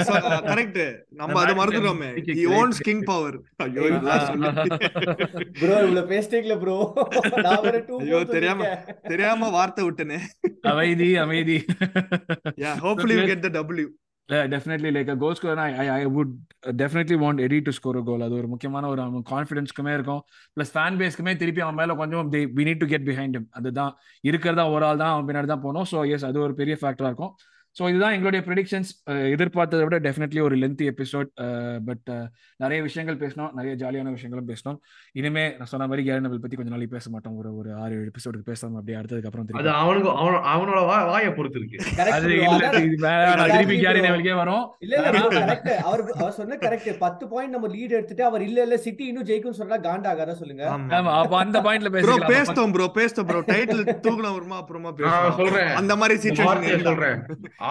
[0.50, 0.82] கரெக்ட்
[1.20, 3.32] நம்ம அதை மறந்துட்டோமே he owns king power.
[3.66, 3.86] ஐயோ
[5.56, 6.78] ப்ரோ இவ்வளவு பேசிட்டீங்களா ப்ரோ
[7.46, 8.68] நான் வேற டூ ஐயோ, தெரியாம.
[9.08, 10.20] தெரியாம வார்த்தை விட்டனே
[10.72, 11.58] அமைதி அமைதி.
[12.58, 13.18] Yeah hopefully
[14.30, 16.34] we get the w definitely like goal score I I would
[16.82, 20.22] definitely want Eddie to score goal அது ஒரு முக்கியமான ஒரு um, அவன் கான்ஃபிடன்ஸ்க்குமே இருக்கும்.
[20.58, 23.46] ப்ளஸ் ஃபேன் பேஸ்க்குமே திருப்பி அவன் மேல கொஞ்சம் we need to get behind him.
[23.60, 23.92] அதுதான்.
[24.24, 27.34] இருக்கிறதா ஒரு ஆள் தான் அவன் பின்னாடி தான் போனோம் ஸோ எஸ் அது ஒரு பெரிய ஃபேக்டரா இருக்கும்.
[27.76, 28.90] ஸோ இதுதான் எங்களுடைய ப்ரெடிக்ஷன்ஸ்
[29.34, 31.30] எதிர்பார்த்ததை விட டெஃபினெட்லி ஒரு லென்த்தி எபிசோட்
[31.86, 32.10] பட்
[32.60, 34.78] நிறைய விஷயங்கள் பேசணும் நிறைய ஜாலியான விஷயங்களும் பேசணும்
[35.14, 37.38] இனிமே நான் சொன்ன மாதிரி கேரி நபல் பத்தி கொஞ்ச நாளைக்கு பேச மாட்டோம்.
[37.38, 41.08] ஒரு ஒரு ஆறு ஏழு எபிசோடுக்கு பேசாம அப்படியே அடுத்ததுக்கு அப்புறம் அது திருப்பி அவனுக்கு அவன- அவனோட வா-
[41.08, 41.78] வாயை பொறுத்து இருக்கு
[42.18, 44.02] அது இல்ல இது வேற நான் திருப்பி கேரி
[44.34, 44.66] வரும்.
[44.80, 45.00] இல்ல
[45.84, 49.58] அவர் அவர் சொன்ன கரெக்ட் பத்து பாயிண்ட் நம்ம லீட் எடுத்துட்டு அவர் இல்ல இல்ல சிட்டி இன்னும் ஜெயிக்கும்
[49.60, 50.64] சொன்னா காண்டாகாரா சொல்லுங்க.
[50.72, 50.92] ஆமா.
[50.98, 52.32] ஆமா அப்ப அந்த பாயிண்ட்ல ப்ரோ பேசிக்கலாம்.
[52.34, 55.38] பேஸ்தோம் ப்ரோ பேஸ்தோம் ப்ரோ டைட்டில் தூக்கலாம் வருமா அப்புறமா நான் பேசலாம்.
[55.38, 55.72] சொல்றேன்.
[55.76, 57.20] அந்த மாதிரி சுச்சுவேஷன் சொல்றேன்.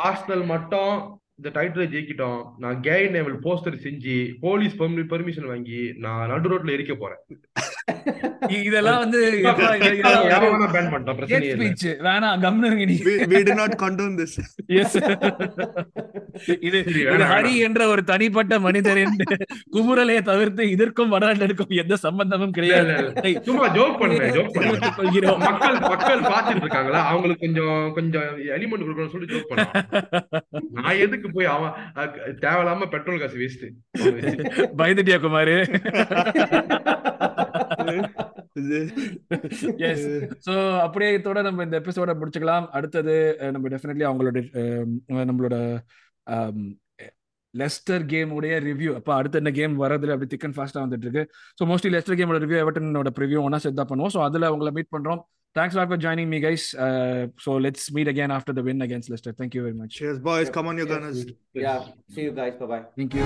[0.05, 0.95] ஆர்ஸ்னல் மட்டும்
[1.35, 2.41] இந்த டைட்டில் ஜெயிக்கிட்டோம்.
[2.59, 7.23] நான் கேரி நேவல் போஸ்டர் செஞ்சு போலீஸ் பெர்மிஷன் வாங்கி நான் நடு ரோட்ல எரிக்க போறேன்.
[8.49, 9.21] இதெல்லாம் வந்து.
[12.07, 14.33] வேணாம் கம்னு இருங்க நீ we, do not condone this.
[14.79, 14.93] Yes.
[16.61, 16.79] இது
[17.33, 17.53] ஹரி.
[17.67, 19.17] என்ற ஒரு தனிப்பட்ட மனிதரின்
[19.73, 22.95] குமுறலை தவிர்த்து இதற்கும் வடநாட்டுக்கும் எந்த சம்பந்தமும் கிடையாது.
[23.43, 23.99] சும்மா ஜோக்
[24.97, 27.01] கொள்கிறோம் மக்கள் மக்கள் பாத்துட்டு இருக்காங்களா?
[27.07, 29.85] அவங்களுக்கு கொஞ்சம் கொஞ்சம் எலிமெண்ட் கொடுக்கணும்னு சொல்லி ஜோக் பண்ணுவான்.
[30.73, 31.73] நான் எதுக்கு போய் அவன்
[32.45, 33.67] தேவையில்லாம பெட்ரோல் காசு வேஸ்ட்
[34.79, 35.57] பயந்துட்டியா குமாரு?
[39.89, 40.07] எஸ்
[40.47, 40.55] சோ
[40.85, 42.69] அப்படியே இதோட நம்ம இந்த எபிசோட முடிச்சுக்கலாம்.
[42.79, 43.17] அடுத்தது
[43.57, 44.39] நம்ம டெஃபினெட்லி அவங்களோட
[45.31, 45.57] நம்மளோட
[47.55, 51.25] லெஸ்டர் கேம் உடைய ரிவ்யூ அப்ப அடுத்த என்ன கேம் வரதுல அப்படி திக் அண்ட் ஃபாஸ்டா வந்துட்டு இருக்கு
[51.59, 54.15] ஸோ மோஸ்ட்லி லெஸ்டர் கேமோட ரிவ்யூ எவர்டனோட ப்ரிவியூ ஒன்னா செட் தான் பண்ணுவோம்.
[54.17, 55.23] ஸோ அதுல உங்களை மீட் பண்றோம்.
[55.57, 56.67] Thanks for joining me guys
[57.45, 60.51] so let's meet again after the win against Leicester thank you very much cheers boys.
[60.59, 61.19] Come on you gunners.
[61.67, 61.81] Yeah.
[62.17, 62.55] See you guys.
[62.63, 63.25] Bye bye thank you